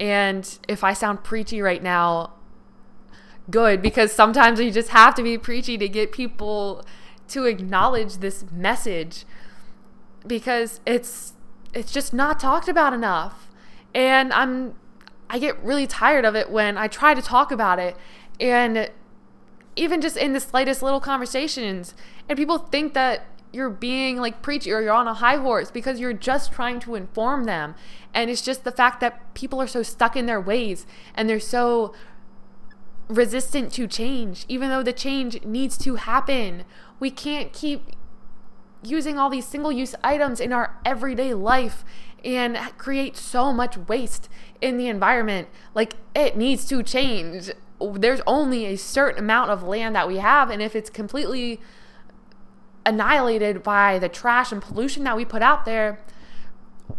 [0.00, 2.34] and if I sound preachy right now,
[3.50, 6.84] good, because sometimes you just have to be preachy to get people
[7.28, 9.24] to acknowledge this message
[10.26, 11.34] because it's
[11.74, 13.48] it's just not talked about enough.
[13.94, 14.74] And I'm
[15.28, 17.96] I get really tired of it when I try to talk about it
[18.40, 18.90] and
[19.76, 21.94] even just in the slightest little conversations
[22.28, 26.00] and people think that you're being like preachy or you're on a high horse because
[26.00, 27.74] you're just trying to inform them.
[28.12, 31.40] And it's just the fact that people are so stuck in their ways and they're
[31.40, 31.94] so
[33.08, 36.64] resistant to change, even though the change needs to happen.
[37.00, 37.92] We can't keep
[38.82, 41.84] using all these single use items in our everyday life
[42.24, 44.28] and create so much waste
[44.60, 45.48] in the environment.
[45.74, 47.50] Like, it needs to change.
[47.80, 51.60] There's only a certain amount of land that we have, and if it's completely
[52.88, 56.00] annihilated by the trash and pollution that we put out there,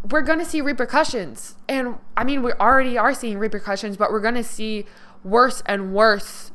[0.10, 1.56] we're going to see repercussions.
[1.68, 4.86] And I mean, we already are seeing repercussions, but we're going to see
[5.24, 6.52] worse and worse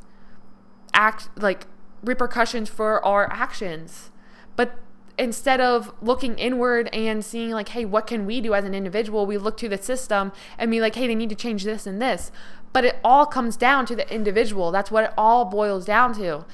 [0.95, 1.67] act like
[2.05, 4.13] repercussions for our actions.
[4.55, 4.79] But
[5.19, 9.27] instead of looking inward and seeing like, hey, what can we do as an individual?
[9.27, 12.01] We look to the system and be like, hey, they need to change this and
[12.01, 12.31] this.
[12.73, 14.71] But it all comes down to the individual.
[14.71, 16.45] That's what it all boils down to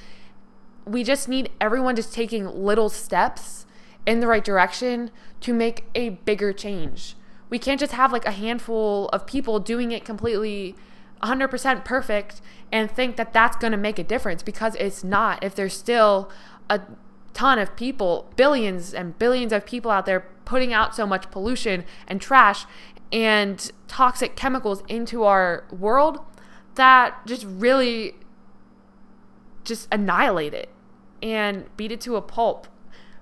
[0.85, 3.65] we just need everyone just taking little steps
[4.05, 7.15] in the right direction to make a bigger change.
[7.49, 10.75] We can't just have like a handful of people doing it completely
[11.21, 12.41] 100% perfect
[12.71, 15.43] and think that that's going to make a difference because it's not.
[15.43, 16.31] If there's still
[16.69, 16.81] a
[17.33, 21.85] ton of people, billions and billions of people out there putting out so much pollution
[22.07, 22.65] and trash
[23.11, 26.19] and toxic chemicals into our world,
[26.75, 28.15] that just really
[29.63, 30.69] just annihilate it
[31.21, 32.67] and beat it to a pulp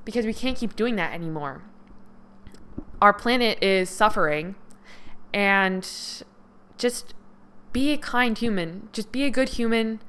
[0.05, 1.63] because we can't keep doing that anymore.
[3.01, 4.55] Our planet is suffering
[5.33, 5.87] and
[6.77, 7.13] just
[7.71, 8.89] be a kind human.
[8.91, 10.01] Just be a good human.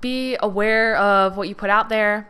[0.00, 2.28] Be aware of what you put out there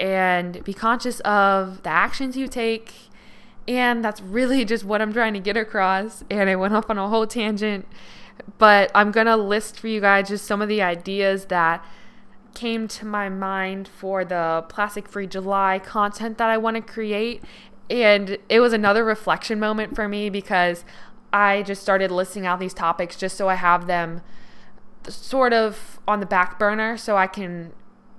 [0.00, 2.94] and be conscious of the actions you take.
[3.68, 6.24] And that's really just what I'm trying to get across.
[6.30, 7.86] And I went off on a whole tangent,
[8.58, 11.84] but I'm going to list for you guys just some of the ideas that
[12.54, 17.42] came to my mind for the Plastic Free July content that I want to create.
[17.90, 20.84] And it was another reflection moment for me because
[21.32, 24.22] I just started listing out these topics just so I have them
[25.08, 27.72] sort of on the back burner so I can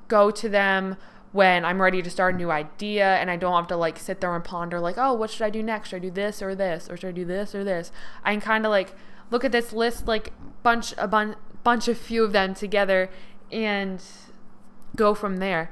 [0.07, 0.97] go to them
[1.31, 4.21] when I'm ready to start a new idea and I don't have to like sit
[4.21, 5.89] there and ponder like, oh, what should I do next?
[5.89, 7.91] Should I do this or this or should I do this or this?
[8.23, 8.93] I can kind of like
[9.31, 13.09] look at this list like bunch a bun- bunch of few of them together
[13.53, 14.03] and
[14.95, 15.69] go from there.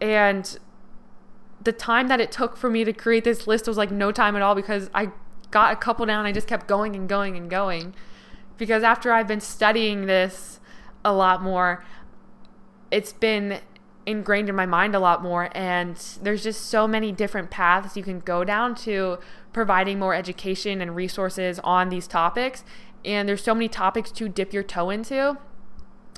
[0.00, 0.58] And
[1.62, 4.36] the time that it took for me to create this list was like no time
[4.36, 5.10] at all because I
[5.50, 6.26] got a couple down.
[6.26, 7.94] I just kept going and going and going.
[8.56, 10.60] Because after I've been studying this
[11.04, 11.84] a lot more,
[12.90, 13.60] it's been
[14.06, 15.50] ingrained in my mind a lot more.
[15.52, 19.18] And there's just so many different paths you can go down to
[19.52, 22.64] providing more education and resources on these topics.
[23.04, 25.38] And there's so many topics to dip your toe into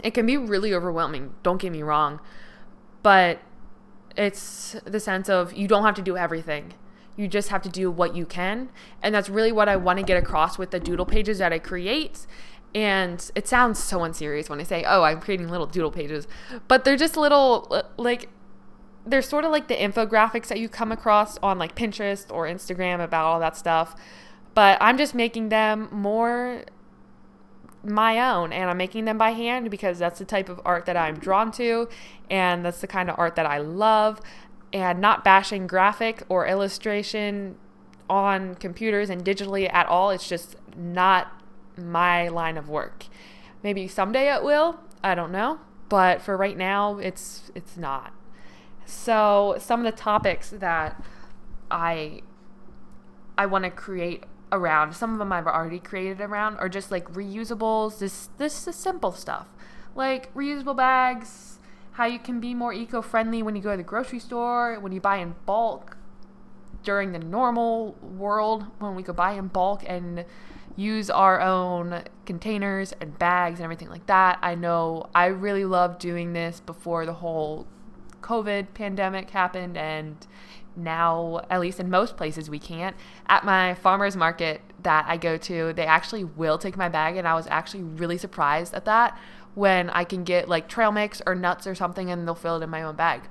[0.04, 2.20] it can be really overwhelming, don't get me wrong.
[3.02, 3.40] But
[4.16, 6.74] it's the sense of you don't have to do everything.
[7.16, 8.70] You just have to do what you can.
[9.02, 11.58] And that's really what I want to get across with the doodle pages that I
[11.58, 12.26] create.
[12.74, 16.28] And it sounds so unserious when I say, oh, I'm creating little doodle pages.
[16.68, 18.28] But they're just little, uh, like,
[19.04, 23.02] they're sort of like the infographics that you come across on like Pinterest or Instagram
[23.02, 23.96] about all that stuff.
[24.54, 26.64] But I'm just making them more
[27.82, 30.96] my own and I'm making them by hand because that's the type of art that
[30.96, 31.88] I'm drawn to
[32.28, 34.20] and that's the kind of art that I love
[34.72, 37.56] and not bashing graphic or illustration
[38.08, 40.10] on computers and digitally at all.
[40.10, 41.32] It's just not
[41.76, 43.06] my line of work.
[43.62, 48.12] Maybe someday it will, I don't know, but for right now, it's it's not.
[48.86, 51.02] So some of the topics that
[51.70, 52.22] I
[53.36, 57.12] I want to create around, some of them I've already created around, are just like
[57.12, 57.98] reusables.
[57.98, 59.46] This this is simple stuff
[59.94, 61.58] like reusable bags,
[61.92, 65.00] how you can be more eco-friendly when you go to the grocery store, when you
[65.00, 65.96] buy in bulk
[66.82, 70.24] during the normal world when we could buy in bulk and
[70.76, 74.38] use our own containers and bags and everything like that.
[74.40, 77.66] I know I really love doing this before the whole
[78.30, 80.26] COVID pandemic happened, and
[80.76, 82.94] now, at least in most places, we can't.
[83.28, 87.26] At my farmer's market that I go to, they actually will take my bag, and
[87.26, 89.18] I was actually really surprised at that
[89.54, 92.62] when I can get like trail mix or nuts or something and they'll fill it
[92.62, 93.22] in my own bag.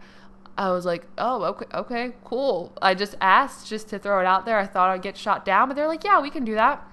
[0.57, 2.73] I was like, oh, okay, okay, cool.
[2.81, 4.59] I just asked just to throw it out there.
[4.59, 6.85] I thought I'd get shot down, but they're like, yeah, we can do that.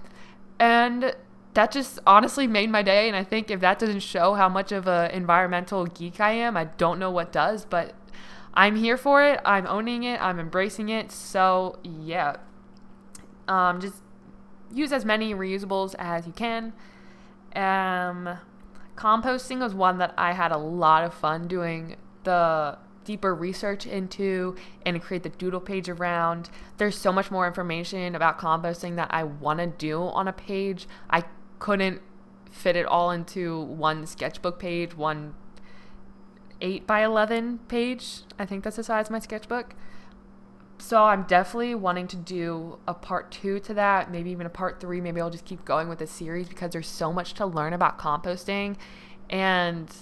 [0.60, 1.16] And
[1.56, 3.08] that just honestly made my day.
[3.08, 6.56] And I think if that doesn't show how much of an environmental geek I am,
[6.56, 7.64] I don't know what does.
[7.64, 7.94] But
[8.54, 9.40] I'm here for it.
[9.44, 10.20] I'm owning it.
[10.20, 11.10] I'm embracing it.
[11.10, 12.36] So yeah,
[13.48, 14.02] um, just
[14.72, 16.74] use as many reusables as you can.
[17.54, 18.38] Um,
[18.94, 24.56] composting was one that I had a lot of fun doing the deeper research into
[24.84, 26.50] and create the doodle page around.
[26.76, 30.86] There's so much more information about composting that I want to do on a page.
[31.08, 31.24] I
[31.58, 32.00] couldn't
[32.50, 35.34] fit it all into one sketchbook page, one
[36.60, 38.22] 8 by 11 page.
[38.38, 39.74] I think that's the size of my sketchbook.
[40.78, 44.80] So I'm definitely wanting to do a part two to that, maybe even a part
[44.80, 45.00] three.
[45.00, 47.98] Maybe I'll just keep going with the series because there's so much to learn about
[47.98, 48.76] composting.
[49.30, 49.94] And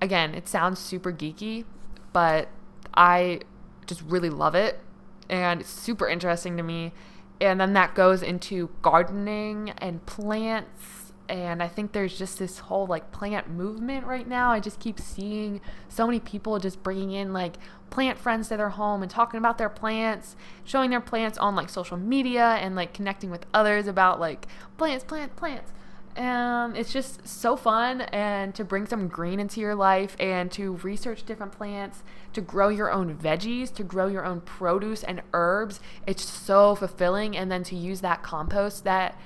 [0.00, 1.64] again, it sounds super geeky,
[2.12, 2.48] but
[2.94, 3.40] I
[3.86, 4.80] just really love it.
[5.28, 6.92] And it's super interesting to me.
[7.40, 12.86] And then that goes into gardening and plants and I think there's just this whole
[12.86, 14.50] like plant movement right now.
[14.50, 17.56] I just keep seeing so many people just bringing in like
[17.90, 21.68] plant friends to their home and talking about their plants, showing their plants on like
[21.68, 24.46] social media and like connecting with others about like
[24.78, 25.72] plants, plants, plants.
[26.16, 30.72] Um, it's just so fun and to bring some green into your life and to
[30.76, 32.02] research different plants,
[32.32, 35.80] to grow your own veggies, to grow your own produce and herbs.
[36.06, 37.36] It's so fulfilling.
[37.36, 39.18] And then to use that compost that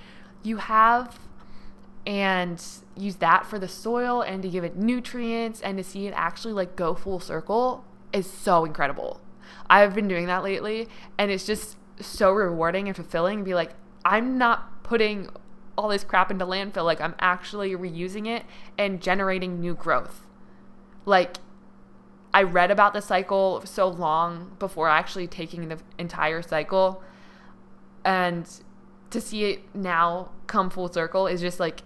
[0.42, 1.18] you have
[2.06, 2.62] and
[2.96, 6.52] use that for the soil and to give it nutrients and to see it actually
[6.52, 9.20] like go full circle is so incredible.
[9.70, 13.70] I've been doing that lately and it's just so rewarding and fulfilling to be like
[14.04, 15.28] I'm not putting
[15.76, 18.44] all this crap into landfill like I'm actually reusing it
[18.78, 20.26] and generating new growth.
[21.06, 21.38] Like
[22.34, 27.02] I read about the cycle so long before actually taking the entire cycle
[28.04, 28.48] and
[29.10, 31.82] to see it now come full circle is just like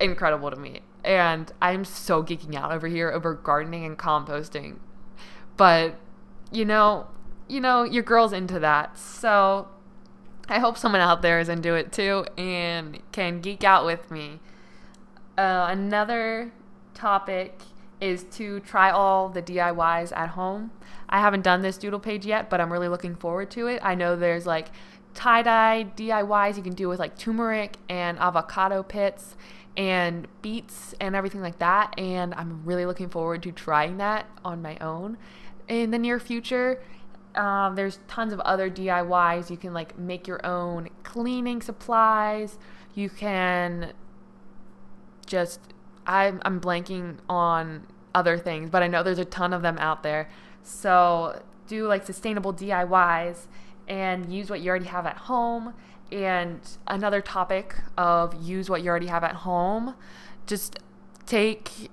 [0.00, 0.80] incredible to me.
[1.04, 4.78] And I'm so geeking out over here over gardening and composting.
[5.56, 5.98] But,
[6.50, 7.06] you know,
[7.48, 8.98] you know, your girl's into that.
[8.98, 9.68] So
[10.48, 14.40] I hope someone out there is into it too and can geek out with me.
[15.36, 16.52] Uh, another
[16.94, 17.60] topic
[18.00, 20.70] is to try all the DIYs at home.
[21.08, 23.80] I haven't done this doodle page yet, but I'm really looking forward to it.
[23.82, 24.68] I know there's like
[25.14, 29.36] tie dye DIYs you can do with like turmeric and avocado pits
[29.76, 31.98] and beets and everything like that.
[31.98, 35.18] And I'm really looking forward to trying that on my own
[35.68, 36.82] in the near future.
[37.36, 39.50] Um, there's tons of other DIYs.
[39.50, 42.58] You can like make your own cleaning supplies.
[42.94, 43.92] You can
[45.26, 45.60] just,
[46.06, 50.02] I'm, I'm blanking on other things, but I know there's a ton of them out
[50.02, 50.30] there.
[50.62, 53.46] So do like sustainable DIYs
[53.88, 55.74] and use what you already have at home
[56.10, 59.94] and another topic of use what you already have at home
[60.46, 60.78] just
[61.26, 61.90] take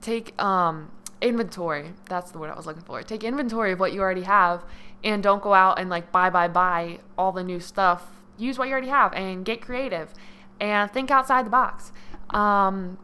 [0.00, 0.90] take um
[1.20, 1.92] inventory.
[2.08, 3.02] That's the word i was looking for.
[3.02, 4.64] Take inventory of what you already have
[5.04, 8.06] and don't go out and like buy buy buy all the new stuff.
[8.36, 10.12] Use what you already have and get creative
[10.60, 11.92] and think outside the box.
[12.30, 12.98] Um,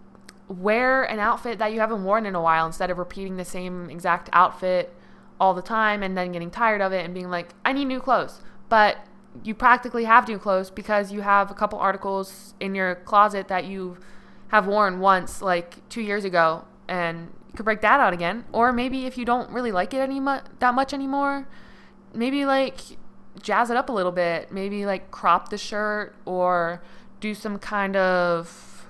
[0.49, 3.89] wear an outfit that you haven't worn in a while instead of repeating the same
[3.91, 4.95] exact outfit
[5.41, 8.01] all the time and then getting tired of it and being like i need new
[8.01, 8.41] clothes.
[8.69, 8.99] But
[9.43, 13.65] you practically have new clothes because you have a couple articles in your closet that
[13.65, 13.99] you
[14.49, 18.73] have worn once like two years ago and you could break that out again or
[18.73, 21.47] maybe if you don't really like it any mu- that much anymore
[22.13, 22.81] maybe like
[23.41, 26.83] jazz it up a little bit maybe like crop the shirt or
[27.21, 28.87] do some kind of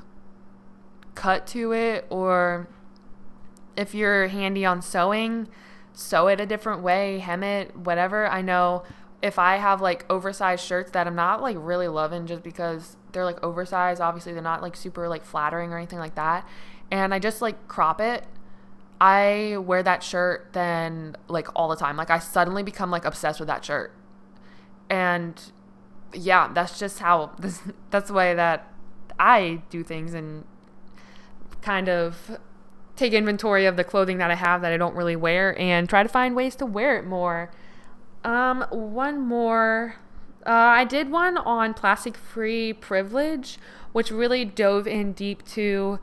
[1.14, 2.66] cut to it or
[3.76, 5.46] if you're handy on sewing
[5.92, 8.82] sew it a different way hem it whatever i know
[9.22, 13.24] if I have like oversized shirts that I'm not like really loving just because they're
[13.24, 16.46] like oversized, obviously they're not like super like flattering or anything like that.
[16.90, 18.26] and I just like crop it.
[19.00, 21.96] I wear that shirt then like all the time.
[21.96, 23.92] Like I suddenly become like obsessed with that shirt.
[24.88, 25.40] And
[26.12, 28.72] yeah, that's just how this that's the way that
[29.18, 30.44] I do things and
[31.62, 32.38] kind of
[32.96, 36.02] take inventory of the clothing that I have that I don't really wear and try
[36.02, 37.50] to find ways to wear it more.
[38.22, 39.96] Um, one more.
[40.46, 43.58] Uh, I did one on plastic free privilege,
[43.92, 45.98] which really dove in deep to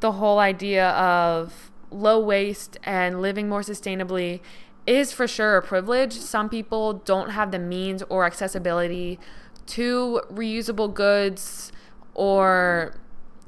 [0.00, 4.40] the whole idea of low waste and living more sustainably
[4.86, 6.12] is for sure a privilege.
[6.12, 9.18] Some people don't have the means or accessibility
[9.66, 11.72] to reusable goods
[12.12, 12.94] or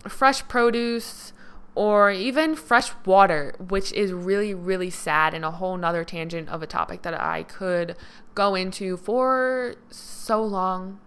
[0.08, 1.32] fresh produce
[1.74, 6.62] or even fresh water, which is really, really sad and a whole nother tangent of
[6.62, 7.96] a topic that I could
[8.34, 11.00] go into for so long,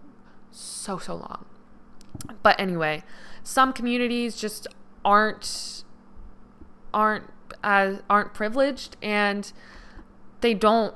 [0.52, 1.44] so, so long.
[2.42, 3.02] But anyway,
[3.42, 4.68] some communities just
[5.04, 5.82] aren't
[6.92, 7.24] aren't
[7.62, 9.52] as aren't privileged and
[10.40, 10.94] they don't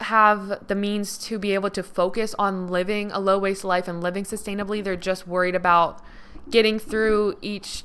[0.00, 4.02] have the means to be able to focus on living a low waste life and
[4.02, 4.82] living sustainably.
[4.82, 6.02] They're just worried about
[6.50, 7.84] getting through each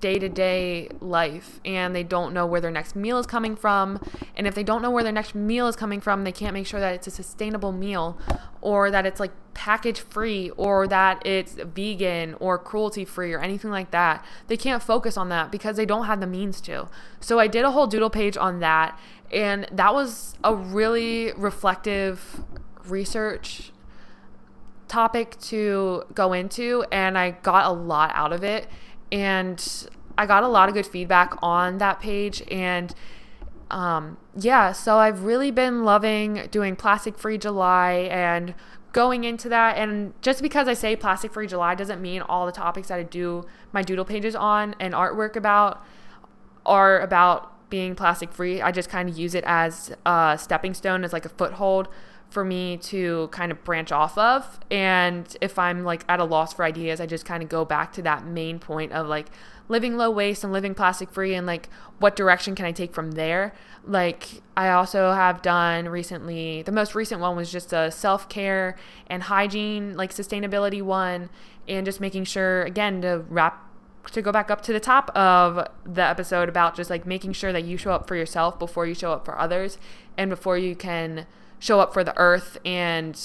[0.00, 4.00] day to day life and they don't know where their next meal is coming from.
[4.36, 6.66] And if they don't know where their next meal is coming from, they can't make
[6.66, 8.18] sure that it's a sustainable meal
[8.60, 13.70] or that it's like package free or that it's vegan or cruelty free or anything
[13.70, 14.24] like that.
[14.46, 16.88] They can't focus on that because they don't have the means to.
[17.20, 18.98] So I did a whole doodle page on that.
[19.32, 22.42] And that was a really reflective
[22.86, 23.72] research
[24.86, 26.84] topic to go into.
[26.90, 28.68] And I got a lot out of it
[29.10, 32.94] and I got a lot of good feedback on that page and
[33.70, 38.54] um, yeah, so I've really been loving doing Plastic Free July and
[38.92, 39.76] going into that.
[39.76, 43.02] And just because I say Plastic Free July doesn't mean all the topics that I
[43.02, 45.84] do my doodle pages on and artwork about
[46.64, 48.62] are about being plastic free.
[48.62, 51.88] I just kind of use it as a stepping stone, as like a foothold
[52.30, 54.60] for me to kind of branch off of.
[54.70, 57.92] And if I'm like at a loss for ideas, I just kind of go back
[57.94, 59.28] to that main point of like
[59.68, 61.68] living low waste and living plastic free and like
[61.98, 63.54] what direction can I take from there.
[63.84, 68.76] Like I also have done recently, the most recent one was just a self care
[69.06, 71.30] and hygiene, like sustainability one,
[71.66, 73.64] and just making sure, again, to wrap
[74.12, 77.52] to go back up to the top of the episode about just like making sure
[77.52, 79.76] that you show up for yourself before you show up for others
[80.16, 81.26] and before you can
[81.58, 83.20] show up for the earth and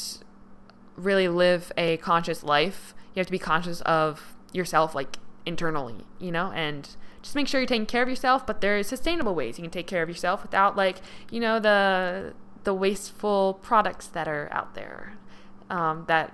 [0.96, 6.32] really live a conscious life, you have to be conscious of yourself, like internally, you
[6.32, 8.46] know, and just make sure you're taking care of yourself.
[8.46, 10.98] But there are sustainable ways you can take care of yourself without, like,
[11.32, 15.14] you know, the the wasteful products that are out there
[15.70, 16.34] um, that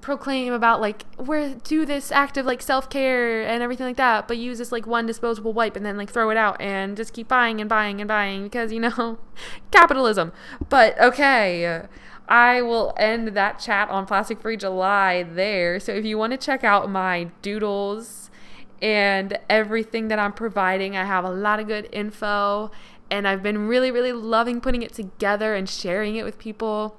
[0.00, 4.36] proclaim about like we're do this act of like self-care and everything like that but
[4.36, 7.28] use this like one disposable wipe and then like throw it out and just keep
[7.28, 9.18] buying and buying and buying because you know
[9.70, 10.32] capitalism
[10.68, 11.82] but okay
[12.30, 15.80] I will end that chat on Plastic Free July there.
[15.80, 18.30] So if you want to check out my doodles
[18.80, 22.70] and everything that I'm providing, I have a lot of good info
[23.10, 26.96] and I've been really, really loving putting it together and sharing it with people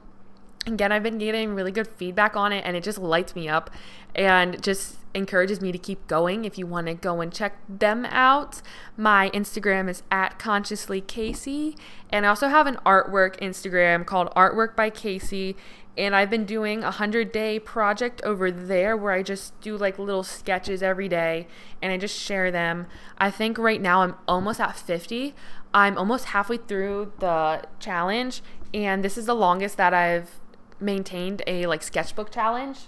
[0.68, 3.70] again i've been getting really good feedback on it and it just lights me up
[4.16, 6.45] and just encourages me to keep going.
[6.45, 8.62] If you want to go and check them out
[8.97, 11.78] my instagram is at consciously Kasey.
[12.09, 15.55] And i also have an artwork instagram called artwork by Kasey.
[15.97, 19.99] And i've been doing a 100 day project over there where i just do like
[19.99, 21.47] little sketches every day
[21.82, 22.88] and i just share them.
[23.18, 25.36] I think right now i'm almost at 50
[25.74, 28.41] i'm almost halfway through the challenge
[28.74, 30.40] and this is the longest that i've
[30.82, 32.88] maintained a like sketchbook challenge.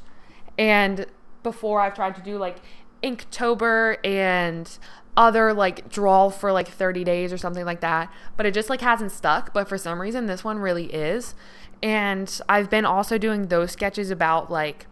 [0.58, 1.06] And
[1.42, 2.58] before I've tried to do like
[3.04, 4.78] Inktober and
[5.16, 8.12] other like draw for like 30 days or something like that.
[8.38, 9.54] But it just like hasn't stuck.
[9.54, 11.36] But for some reason this one really is.
[11.82, 14.88] And I've been also doing those sketches about like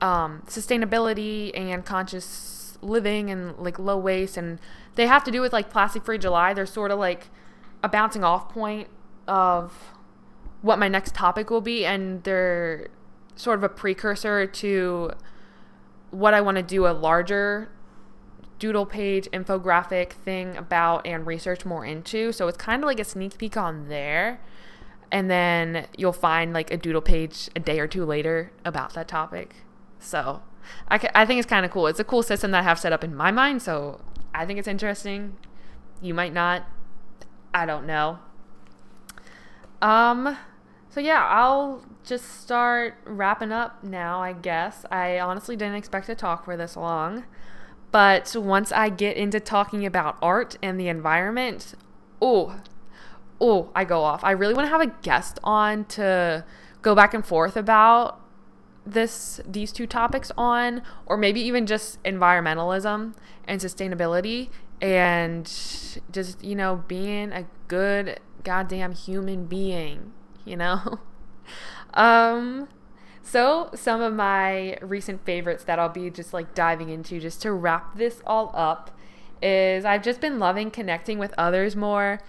[0.00, 4.36] um, sustainability and conscious living and like low waste.
[4.36, 4.58] And
[4.96, 6.52] they have to do with like plastic free July.
[6.52, 7.28] They're sort of like
[7.82, 8.88] a bouncing off point
[9.26, 9.94] of
[10.62, 12.88] what my next topic will be, and they're
[13.36, 15.12] sort of a precursor to
[16.10, 17.68] what I want to do a larger
[18.58, 22.32] doodle page infographic thing about and research more into.
[22.32, 24.40] So it's kind of like a sneak peek on there.
[25.10, 29.08] And then you'll find like a doodle page a day or two later about that
[29.08, 29.54] topic.
[30.00, 30.42] So
[30.88, 31.86] I, I think it's kind of cool.
[31.86, 33.62] It's a cool system that I have set up in my mind.
[33.62, 34.00] So
[34.34, 35.36] I think it's interesting.
[36.02, 36.64] You might not.
[37.54, 38.18] I don't know.
[39.80, 40.36] Um,
[40.90, 44.84] so yeah, I'll just start wrapping up now, I guess.
[44.90, 47.24] I honestly didn't expect to talk for this long,
[47.92, 51.74] But once I get into talking about art and the environment,
[52.22, 52.60] oh,
[53.40, 54.24] oh, I go off.
[54.24, 56.44] I really want to have a guest on to
[56.82, 58.20] go back and forth about
[58.86, 63.14] this these two topics on or maybe even just environmentalism
[63.46, 64.48] and sustainability
[64.80, 65.44] and
[66.10, 70.12] just you know being a good goddamn human being
[70.44, 71.00] you know
[71.94, 72.68] um
[73.28, 77.52] so some of my recent favorites that I'll be just like diving into just to
[77.52, 78.90] wrap this all up
[79.42, 82.20] is I've just been loving connecting with others more.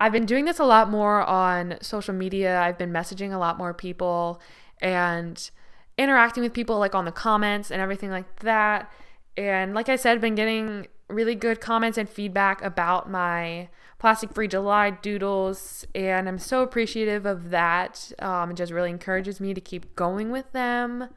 [0.00, 2.60] I've been doing this a lot more on social media.
[2.60, 4.40] I've been messaging a lot more people
[4.82, 5.48] and
[5.96, 8.90] interacting with people like on the comments and everything like that.
[9.36, 14.48] And like I said, been getting really good comments and feedback about my plastic free
[14.48, 18.12] July doodles, and I'm so appreciative of that.
[18.18, 21.08] Um, it just really encourages me to keep going with them.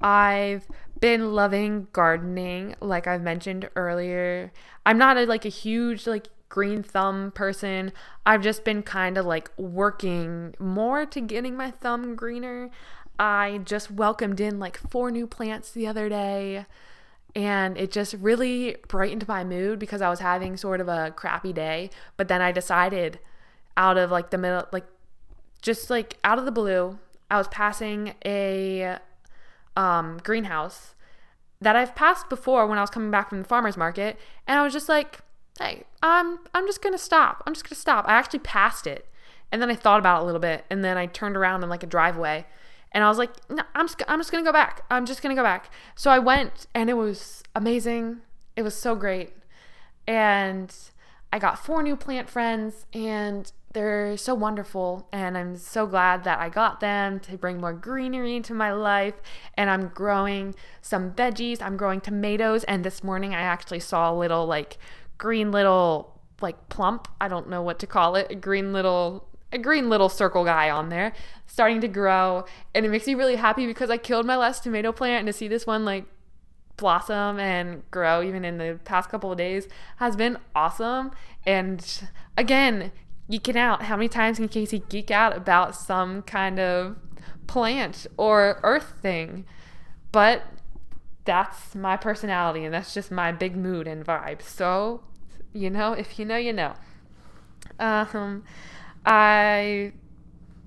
[0.00, 0.66] I've
[1.00, 4.52] been loving gardening, like I've mentioned earlier.
[4.86, 7.92] I'm not a, like a huge like green thumb person.
[8.24, 12.70] I've just been kind of like working more to getting my thumb greener.
[13.18, 16.66] I just welcomed in like four new plants the other day
[17.34, 21.52] and it just really brightened my mood because I was having sort of a crappy
[21.52, 21.90] day.
[22.16, 23.18] But then I decided
[23.76, 24.86] out of like the middle, like
[25.60, 26.98] just like out of the blue,
[27.30, 28.98] I was passing a
[29.76, 30.94] um, greenhouse
[31.60, 34.18] that I've passed before when I was coming back from the farmer's market.
[34.46, 35.20] And I was just like,
[35.58, 37.42] hey, I'm, I'm just going to stop.
[37.46, 38.06] I'm just going to stop.
[38.06, 39.08] I actually passed it.
[39.50, 40.64] And then I thought about it a little bit.
[40.70, 42.46] And then I turned around in like a driveway
[42.94, 44.84] and I was like, no, I'm just, I'm just gonna go back.
[44.90, 45.70] I'm just gonna go back.
[45.94, 48.20] So I went, and it was amazing.
[48.56, 49.32] It was so great,
[50.06, 50.74] and
[51.32, 55.08] I got four new plant friends, and they're so wonderful.
[55.12, 59.14] And I'm so glad that I got them to bring more greenery into my life.
[59.54, 61.60] And I'm growing some veggies.
[61.60, 64.78] I'm growing tomatoes, and this morning I actually saw a little like
[65.18, 67.08] green little like plump.
[67.20, 68.28] I don't know what to call it.
[68.30, 71.12] A green little a green little circle guy on there
[71.46, 72.44] starting to grow.
[72.74, 75.32] And it makes me really happy because I killed my last tomato plant and to
[75.32, 76.04] see this one like
[76.76, 81.12] blossom and grow even in the past couple of days has been awesome.
[81.46, 82.90] And again
[83.30, 83.82] geeking out.
[83.82, 86.96] How many times can Kasey geek out about some kind of
[87.46, 89.46] plant or earth thing?
[90.12, 90.42] But
[91.24, 94.42] that's my personality and that's just my big mood and vibe.
[94.42, 95.02] So
[95.52, 96.74] you know if you know you know.
[97.78, 98.44] Um
[99.04, 99.92] I've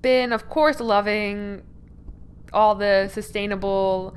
[0.02, 1.62] been, of course, loving
[2.52, 4.16] all the sustainable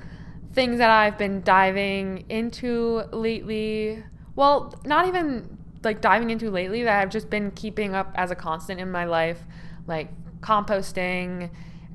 [0.53, 4.03] things that I've been diving into lately.
[4.36, 8.36] Well, not even like diving into lately, that I've just been keeping up as a
[8.36, 9.39] constant in my life,
[9.88, 10.09] like
[10.41, 11.49] composting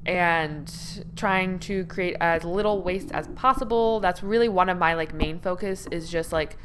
[0.04, 4.00] and trying to create as little waste as possible.
[4.00, 6.56] That's really one of my like main focus is just like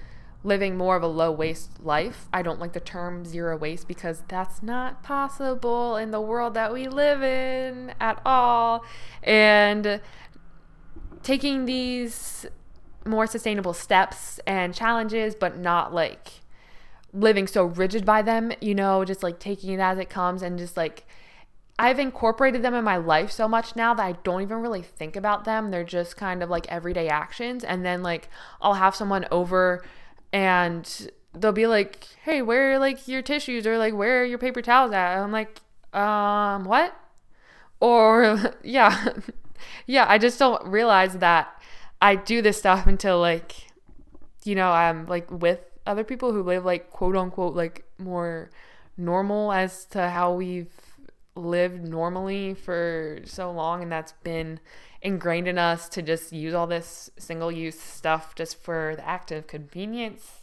[0.44, 2.28] living more of a low waste life.
[2.34, 6.74] I don't like the term zero waste because that's not possible in the world that
[6.74, 8.84] we live in at all.
[9.22, 10.02] And
[11.24, 12.46] taking these
[13.06, 16.42] more sustainable steps and challenges, but not like
[17.14, 20.58] living so rigid by them, you know, just like taking it as it comes and
[20.58, 21.06] just like
[21.78, 25.16] I've incorporated them in my life so much now that I don't even really think
[25.16, 25.72] about them.
[25.72, 27.64] They're just kind of like everyday actions.
[27.64, 28.30] And then like
[28.62, 29.84] I'll have someone over
[30.34, 34.38] and they'll be like, "Hey, where are like your tissues or like where are your
[34.38, 35.62] paper towels at?" I'm like,
[35.94, 36.96] "Um, what?"
[37.80, 39.10] Or yeah.
[39.88, 41.62] yeah, I just don't realize that
[42.02, 43.72] I do this stuff until like
[44.44, 48.50] you know, I'm like with other people who live like quote unquote like more
[48.98, 50.74] normal as to how we've
[51.36, 54.60] lived normally for so long and that's been
[55.02, 59.32] ingrained in us to just use all this single use stuff just for the act
[59.32, 60.42] of convenience.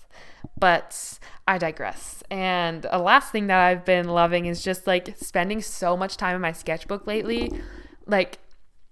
[0.58, 2.22] But I digress.
[2.30, 6.34] And a last thing that I've been loving is just like spending so much time
[6.34, 7.52] in my sketchbook lately.
[8.06, 8.38] Like,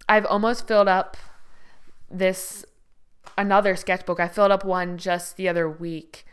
[0.08, 1.16] I've almost filled up
[2.08, 2.64] this
[3.36, 4.20] another sketchbook.
[4.20, 6.24] I filled up one just the other week.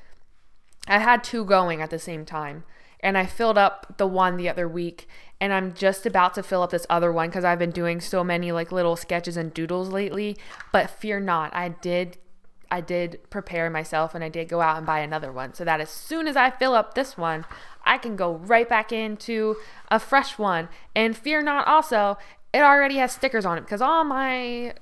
[0.87, 2.65] I had two going at the same time
[2.99, 5.07] and I filled up the one the other week
[5.43, 8.23] and I'm just about to fill up this other one because I've been doing so
[8.23, 10.37] many like little sketches and doodles lately.
[10.71, 12.17] But fear not, I did
[12.71, 15.81] I did prepare myself and I did go out and buy another one so that
[15.81, 17.43] as soon as I fill up this one,
[17.83, 19.57] I can go right back into
[19.91, 20.69] a fresh one.
[20.95, 22.17] And fear not also,
[22.53, 24.75] it already has stickers on it because all my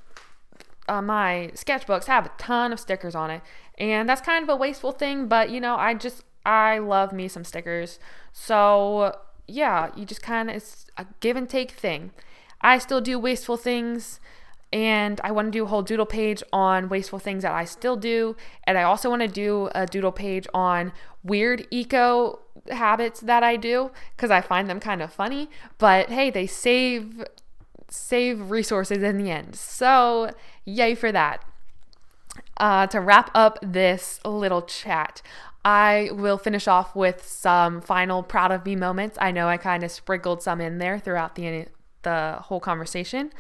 [0.87, 3.41] uh, my sketchbooks have a ton of stickers on it.
[3.79, 7.27] And that's kind of a wasteful thing, but you know, I just I love me
[7.27, 7.97] some stickers.
[8.31, 9.15] So
[9.47, 12.11] yeah, you just kind of, it's a give and take thing.
[12.61, 14.19] I still do wasteful things
[14.73, 17.97] and I want to do a whole doodle page on wasteful things that I still
[17.97, 18.35] do.
[18.63, 22.39] And I also want to do a doodle page on weird eco
[22.69, 25.49] habits that I do because I find them kind of funny.
[25.77, 27.23] But hey, they save
[27.89, 29.55] save resources in the end.
[29.55, 30.31] So
[30.63, 31.43] yay for that.
[32.55, 35.21] Uh, to wrap up this little chat,
[35.63, 39.17] I will finish off with some final proud of me moments.
[39.21, 41.67] I know I kind of sprinkled some in there throughout the
[42.03, 43.31] the whole conversation,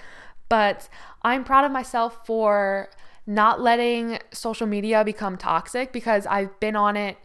[0.49, 0.87] but
[1.23, 2.89] I'm proud of myself for
[3.25, 7.17] not letting social media become toxic because I've been on it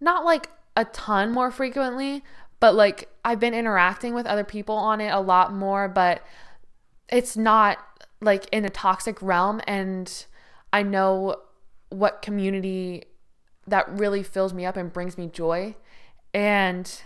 [0.00, 2.22] not like a ton more frequently,
[2.60, 6.22] but like I've been interacting with other people on it a lot more, but
[7.08, 7.78] it's not
[8.20, 10.26] like in a toxic realm and
[10.72, 11.36] I know
[11.90, 13.04] what community
[13.68, 15.76] that really fills me up and brings me joy.
[16.34, 17.00] And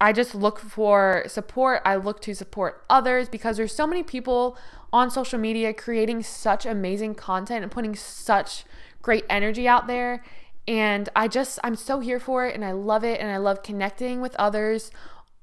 [0.00, 1.80] I just look for support.
[1.84, 4.56] I look to support others because there's so many people
[4.92, 8.64] on social media creating such amazing content and putting such
[9.02, 10.22] great energy out there.
[10.66, 13.20] And I just, I'm so here for it and I love it.
[13.20, 14.90] And I love connecting with others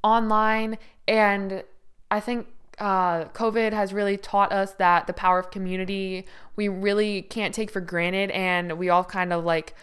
[0.03, 0.77] online.
[1.07, 1.63] And
[2.09, 2.47] I think
[2.79, 7.71] uh, COVID has really taught us that the power of community we really can't take
[7.71, 8.31] for granted.
[8.31, 9.75] And we all kind of like,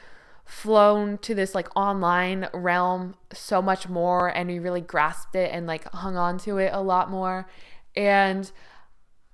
[0.48, 5.66] flown to this like online realm so much more and we really grasped it and
[5.66, 7.46] like hung on to it a lot more.
[7.94, 8.50] And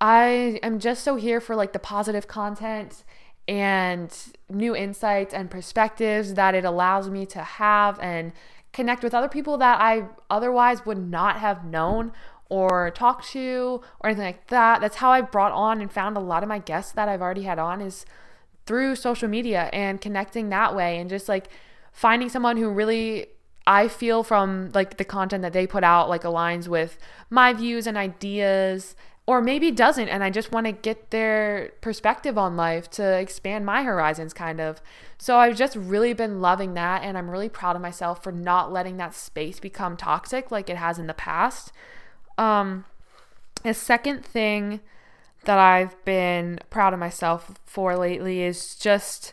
[0.01, 3.05] i am just so here for like the positive content
[3.47, 4.13] and
[4.51, 8.33] new insights and perspectives that it allows me to have and
[8.73, 12.11] connect with other people that i otherwise would not have known
[12.49, 14.81] or talked to or anything like that.
[14.81, 17.45] That's how i brought on and found a lot of my guests that i've already
[17.45, 18.05] had on is
[18.67, 21.49] through social media and connecting that way and just like
[21.93, 23.27] finding someone who really
[23.67, 26.99] I feel from like the content that they put out like aligns with
[27.31, 28.95] my views and ideas
[29.27, 33.65] or maybe doesn't and I just want to get their perspective on life to expand
[33.65, 34.83] my horizons kind of.
[35.17, 38.73] So I've just really been loving that and I'm really proud of myself for not
[38.73, 41.73] letting that space become toxic like it has in the past.
[42.37, 42.85] Um
[43.65, 44.81] a second thing
[45.47, 49.33] that I've been proud of myself for lately is just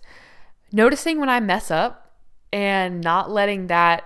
[0.71, 2.15] noticing when I mess up
[2.53, 4.03] and not letting that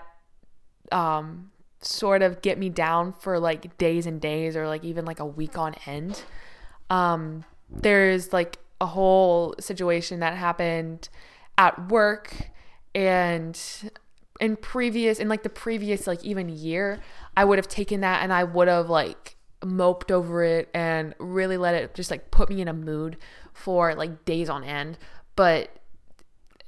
[0.92, 1.52] um,
[1.82, 5.26] sort of get me down for like days and days or like even like a
[5.26, 6.24] week on end.
[6.90, 11.10] Um, there's like a whole situation that happened
[11.58, 12.50] at work
[12.94, 13.60] and
[14.40, 17.00] in previous in like the previous like even year
[17.38, 19.35] I would have taken that and I would have like
[19.66, 23.18] moped over it and really let it just like put me in a mood
[23.54, 24.98] for like days on end.
[25.36, 25.70] But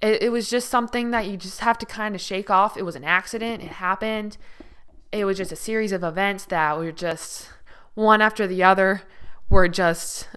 [0.01, 2.77] it, it was just something that you just have to kind of shake off.
[2.77, 4.37] It was an accident, it happened.
[5.11, 7.49] It was just a series of events that were just
[7.93, 9.03] one after the other
[9.49, 10.27] were just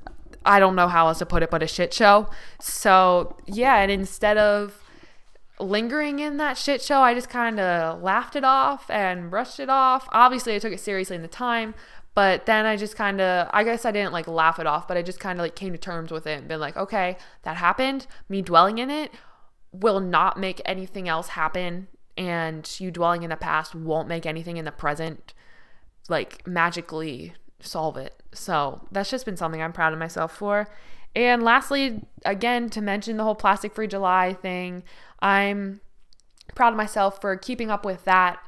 [0.45, 2.31] I don't know how else to put it, but a shit show.
[2.59, 4.83] So, yeah, and instead of
[5.59, 9.69] lingering in that shit show, I just kind of laughed it off and brushed it
[9.69, 10.09] off.
[10.13, 11.75] Obviously, I took it seriously in the time,
[12.15, 14.97] but then I just kind of, I guess I didn't like laugh it off, but
[14.97, 17.57] I just kind of like came to terms with it and been like, okay, that
[17.57, 18.07] happened.
[18.29, 19.13] Me dwelling in it
[19.73, 21.89] will not make anything else happen.
[22.17, 25.33] And you dwelling in the past won't make anything in the present
[26.09, 28.15] like magically solve it.
[28.33, 30.69] So that's just been something I'm proud of myself for.
[31.15, 34.83] And lastly, again, to mention the whole plastic free July thing,
[35.21, 35.81] I'm
[36.55, 38.39] proud of myself for keeping up with that,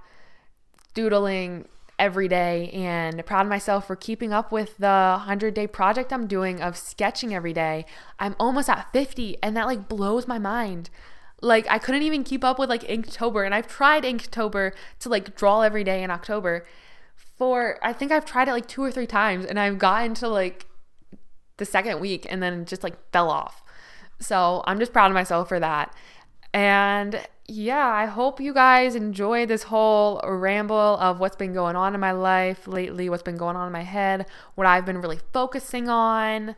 [0.95, 1.67] doodling
[2.03, 6.27] every day and proud of myself for keeping up with the 100 day project I'm
[6.27, 7.87] doing of sketching every day.
[8.19, 10.91] I'm almost at 50 and that like blows my mind.
[11.41, 15.37] Like I couldn't even keep up with like Inktober and I've tried Inktober to like
[15.37, 16.67] draw every day in October
[17.15, 20.29] for I think I've tried it like two or three times and I've gotten to
[20.29, 20.67] like
[21.59, 23.63] the second week and then just like fell off.
[24.19, 25.95] So I'm just proud of myself for that.
[26.53, 31.95] And yeah, I hope you guys enjoy this whole ramble of what's been going on
[31.95, 35.21] in my life lately, what's been going on in my head, what I've been really
[35.33, 36.55] focusing on.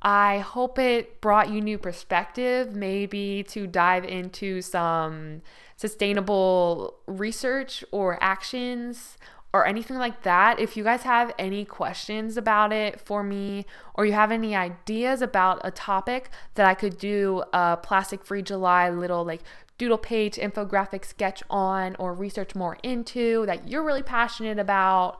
[0.00, 5.42] I hope it brought you new perspective, maybe to dive into some
[5.76, 9.16] sustainable research or actions
[9.52, 10.58] or anything like that.
[10.58, 15.20] If you guys have any questions about it for me, or you have any ideas
[15.20, 19.42] about a topic that I could do a plastic free July little like
[19.78, 25.18] doodle page infographic sketch on or research more into that you're really passionate about,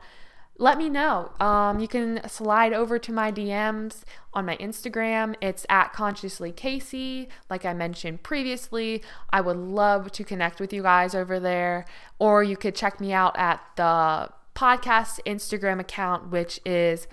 [0.57, 1.31] let me know.
[1.39, 5.35] Um, you can slide over to my DMs on my Instagram.
[5.41, 7.27] It's at consciously Kasey.
[7.49, 9.01] Like I mentioned previously,
[9.31, 11.85] I would love to connect with you guys over there.
[12.19, 17.07] Or you could check me out at the podcast Instagram account, which is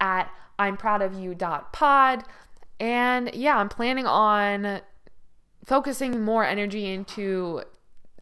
[0.00, 1.34] at I'm proud of you
[1.72, 2.24] pod.
[2.78, 4.80] And yeah, I'm planning on
[5.64, 7.62] focusing more energy into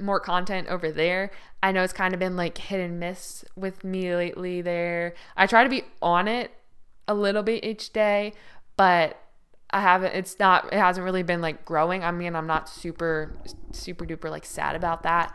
[0.00, 1.30] more content over there.
[1.62, 5.14] I know it's kind of been like hit and miss with me lately there.
[5.36, 6.52] I try to be on it
[7.08, 8.32] a little bit each day,
[8.76, 9.18] but
[9.70, 12.04] I haven't it's not it hasn't really been like growing.
[12.04, 13.36] I mean, I'm not super
[13.72, 15.34] super duper like sad about that.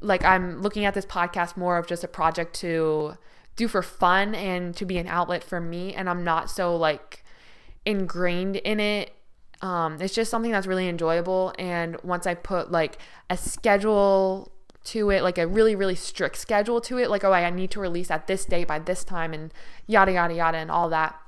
[0.00, 3.14] Like I'm looking at this podcast more of just a project to
[3.56, 7.24] do for fun and to be an outlet for me and I'm not so like
[7.84, 9.12] ingrained in it.
[9.60, 12.98] Um it's just something that's really enjoyable and once I put like
[13.28, 14.52] a schedule
[14.84, 17.80] to it, like a really, really strict schedule to it, like, oh, I need to
[17.80, 19.52] release at this date by this time and
[19.86, 21.20] yada, yada, yada, and all that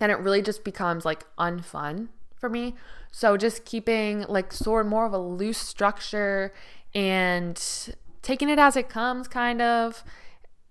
[0.00, 2.74] then it really just becomes like unfun for me.
[3.12, 6.52] So just keeping like sort more of a loose structure
[6.94, 7.62] and
[8.22, 10.02] taking it as it comes kind of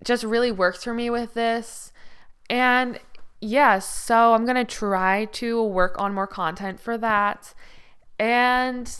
[0.04, 1.92] just really works for me with this.
[2.50, 2.98] And
[3.40, 7.54] yes, yeah, so I'm going to try to work on more content for that.
[8.18, 8.92] And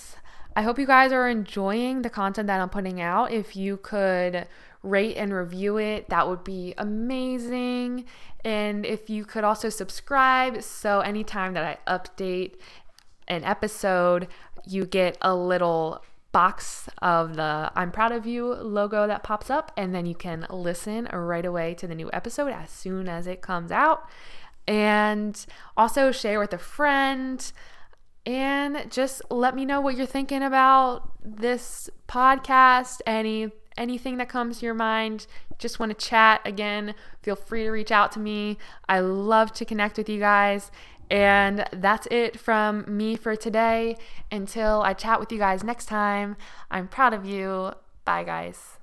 [0.56, 3.32] I hope you guys are enjoying the content that I'm putting out.
[3.32, 4.46] If you could
[4.82, 8.04] rate and review it, that would be amazing.
[8.44, 12.54] And if you could also subscribe, so anytime that I update
[13.28, 14.28] an episode,
[14.66, 19.72] you get a little box of the I'm proud of you logo that pops up,
[19.76, 23.40] and then you can listen right away to the new episode as soon as it
[23.40, 24.08] comes out.
[24.66, 25.44] And
[25.76, 27.52] also share with a friend
[28.30, 34.60] and just let me know what you're thinking about this podcast, any anything that comes
[34.60, 35.26] to your mind,
[35.58, 38.56] just want to chat again, feel free to reach out to me.
[38.88, 40.70] I love to connect with you guys.
[41.10, 43.96] And that's it from me for today.
[44.30, 46.36] Until I chat with you guys next time,
[46.70, 47.72] I'm proud of you.
[48.04, 48.79] Bye, guys.